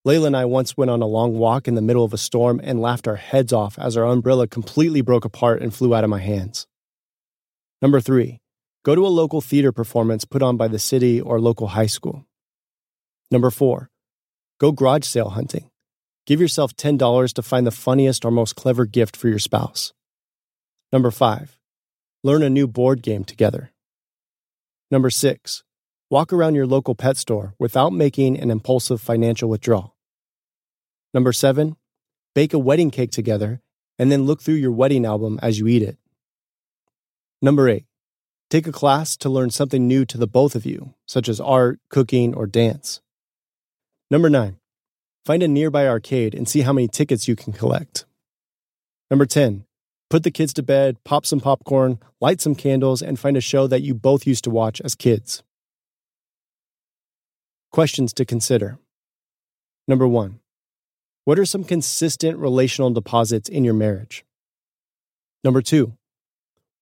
Layla 0.07 0.29
and 0.29 0.37
I 0.39 0.47
once 0.47 0.79
went 0.79 0.91
on 0.91 1.03
a 1.03 1.07
long 1.07 1.37
walk 1.37 1.69
in 1.69 1.75
the 1.75 1.83
middle 1.83 2.03
of 2.03 2.15
a 2.15 2.17
storm 2.17 2.63
and 2.65 2.81
laughed 2.81 3.07
our 3.07 3.17
heads 3.17 3.53
off 3.53 3.79
as 3.79 3.95
our 3.95 4.07
umbrella 4.07 4.49
completely 4.49 5.03
broke 5.03 5.27
apart 5.27 5.61
and 5.61 5.75
flew 5.75 5.95
out 5.95 6.03
of 6.03 6.09
my 6.09 6.21
hands. 6.21 6.67
Number 7.83 8.01
three, 8.01 8.41
go 8.85 8.95
to 8.95 9.07
a 9.07 9.09
local 9.09 9.41
theater 9.41 9.71
performance 9.71 10.25
put 10.25 10.43
on 10.43 10.57
by 10.57 10.69
the 10.69 10.79
city 10.79 11.21
or 11.21 11.41
local 11.41 11.69
high 11.69 11.87
school. 11.87 12.25
Number 13.31 13.51
four, 13.51 13.91
go 14.59 14.73
garage 14.73 15.05
sale 15.05 15.31
hunting. 15.31 15.71
Give 16.27 16.41
yourself 16.41 16.75
$10 16.75 17.33
to 17.35 17.43
find 17.43 17.67
the 17.67 17.71
funniest 17.71 18.25
or 18.25 18.31
most 18.31 18.57
clever 18.57 18.87
gift 18.87 19.17
for 19.17 19.29
your 19.29 19.39
spouse. 19.39 19.93
Number 20.93 21.11
five, 21.11 21.59
learn 22.25 22.43
a 22.43 22.51
new 22.51 22.67
board 22.67 23.03
game 23.03 23.25
together. 23.25 23.73
Number 24.91 25.11
six, 25.11 25.63
walk 26.11 26.33
around 26.33 26.55
your 26.55 26.67
local 26.67 26.95
pet 26.95 27.17
store 27.17 27.55
without 27.59 27.93
making 27.93 28.39
an 28.39 28.51
impulsive 28.51 29.01
financial 29.01 29.49
withdrawal. 29.49 29.97
Number 31.13 31.33
seven, 31.33 31.77
bake 32.35 32.55
a 32.55 32.59
wedding 32.59 32.91
cake 32.91 33.11
together 33.11 33.61
and 33.99 34.11
then 34.11 34.25
look 34.25 34.41
through 34.41 34.55
your 34.55 34.73
wedding 34.73 35.05
album 35.05 35.39
as 35.43 35.59
you 35.59 35.67
eat 35.67 35.83
it. 35.83 35.99
Number 37.47 37.69
eight, 37.69 37.85
take 38.51 38.67
a 38.67 38.73
class 38.73 39.17
to 39.19 39.29
learn 39.29 39.51
something 39.51 39.87
new 39.87 40.05
to 40.07 40.19
the 40.19 40.27
both 40.27 40.57
of 40.57 40.67
you, 40.67 40.95
such 41.07 41.29
as 41.29 41.39
art, 41.39 41.79
cooking, 41.91 42.35
or 42.35 42.49
dance. 42.49 43.01
Number 44.11 44.29
nine, 44.29 44.57
find 45.25 45.45
a 45.45 45.47
nearby 45.47 45.87
arcade 45.87 46.35
and 46.35 46.49
see 46.49 46.63
how 46.63 46.73
many 46.73 46.89
tickets 46.89 47.29
you 47.29 47.37
can 47.37 47.53
collect. 47.53 48.05
Number 49.13 49.27
10, 49.27 49.65
put 50.11 50.25
the 50.25 50.33
kids 50.33 50.53
to 50.55 50.63
bed, 50.65 50.97
pop 51.05 51.25
some 51.25 51.39
popcorn, 51.39 52.01
light 52.21 52.41
some 52.41 52.57
candles, 52.57 53.01
and 53.01 53.17
find 53.17 53.37
a 53.37 53.41
show 53.41 53.69
that 53.69 53.83
you 53.83 53.95
both 53.95 54.27
used 54.27 54.43
to 54.43 54.51
watch 54.51 54.81
as 54.81 54.97
kids. 54.97 55.45
Questions 57.71 58.13
to 58.15 58.25
consider. 58.25 58.81
Number 59.87 60.09
one, 60.09 60.41
what 61.25 61.39
are 61.39 61.47
some 61.47 61.63
consistent 61.63 62.39
relational 62.39 62.91
deposits 62.91 63.49
in 63.49 63.65
your 63.65 63.75
marriage? 63.75 64.25
Number 65.45 65.63
two, 65.63 65.93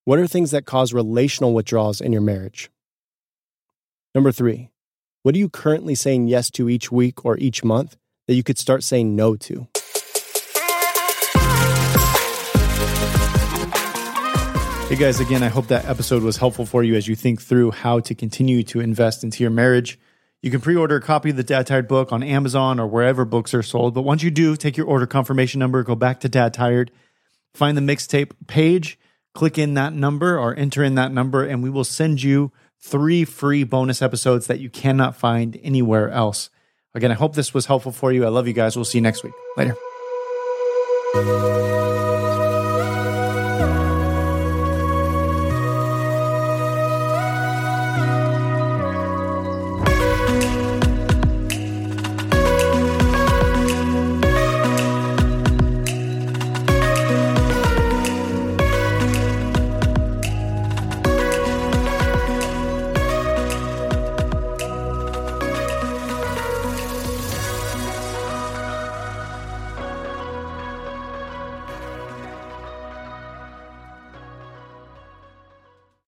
what 0.05 0.19
are 0.19 0.27
things 0.27 0.51
that 0.51 0.67
cause 0.67 0.93
relational 0.93 1.55
withdrawals 1.55 2.01
in 2.01 2.13
your 2.13 2.21
marriage? 2.21 2.71
Number 4.15 4.33
three, 4.33 4.71
what 5.23 5.35
are 5.35 5.39
you 5.39 5.49
currently 5.49 5.95
saying 5.95 6.29
yes 6.29 6.51
to 6.51 6.69
each 6.69 6.93
week 6.93 7.25
or 7.25 7.39
each 7.39 7.65
month 7.65 7.97
that 8.27 8.35
you 8.35 8.43
could 8.43 8.59
start 8.59 8.83
saying 8.83 9.17
no 9.17 9.35
to? 9.37 9.67
Hey 14.89 14.97
guys, 14.97 15.19
again, 15.19 15.43
I 15.43 15.49
hope 15.49 15.69
that 15.69 15.87
episode 15.87 16.23
was 16.23 16.37
helpful 16.37 16.67
for 16.67 16.85
you 16.85 16.95
as 16.95 17.09
you 17.09 17.17
think 17.17 17.41
through 17.41 17.71
how 17.71 18.01
to 18.01 18.15
continue 18.15 18.63
to 18.65 18.81
invest 18.81 19.25
into 19.25 19.43
your 19.43 19.51
marriage. 19.51 19.99
You 20.43 20.51
can 20.51 20.61
pre 20.61 20.77
order 20.77 20.97
a 20.97 21.01
copy 21.01 21.31
of 21.31 21.37
the 21.37 21.43
Dad 21.43 21.67
Tired 21.67 21.89
book 21.89 22.13
on 22.13 22.23
Amazon 22.23 22.79
or 22.79 22.87
wherever 22.87 23.25
books 23.25 23.55
are 23.55 23.63
sold. 23.63 23.95
But 23.95 24.03
once 24.03 24.23
you 24.23 24.31
do, 24.31 24.55
take 24.55 24.77
your 24.77 24.87
order 24.87 25.07
confirmation 25.07 25.59
number, 25.59 25.83
go 25.83 25.95
back 25.95 26.21
to 26.21 26.29
Dad 26.29 26.53
Tired, 26.53 26.91
find 27.55 27.75
the 27.75 27.81
mixtape 27.81 28.33
page, 28.47 28.99
click 29.35 29.59
in 29.59 29.75
that 29.75 29.93
number 29.93 30.39
or 30.39 30.55
enter 30.55 30.83
in 30.83 30.95
that 30.95 31.13
number, 31.13 31.45
and 31.45 31.63
we 31.63 31.71
will 31.71 31.85
send 31.85 32.23
you 32.23 32.53
three 32.81 33.25
free 33.25 33.65
bonus 33.65 34.03
episodes 34.03 34.47
that 34.47 34.61
you 34.61 34.71
cannot 34.71 35.17
find 35.17 35.59
anywhere 35.63 36.11
else. 36.11 36.51
Again, 36.95 37.11
I 37.11 37.15
hope 37.15 37.35
this 37.35 37.53
was 37.53 37.67
helpful 37.67 37.93
for 37.93 38.13
you. 38.13 38.25
I 38.25 38.29
love 38.29 38.47
you 38.47 38.53
guys. 38.53 38.77
We'll 38.77 38.85
see 38.85 38.99
you 38.99 39.03
next 39.03 39.25
week. 39.25 39.33
Later. 39.57 39.75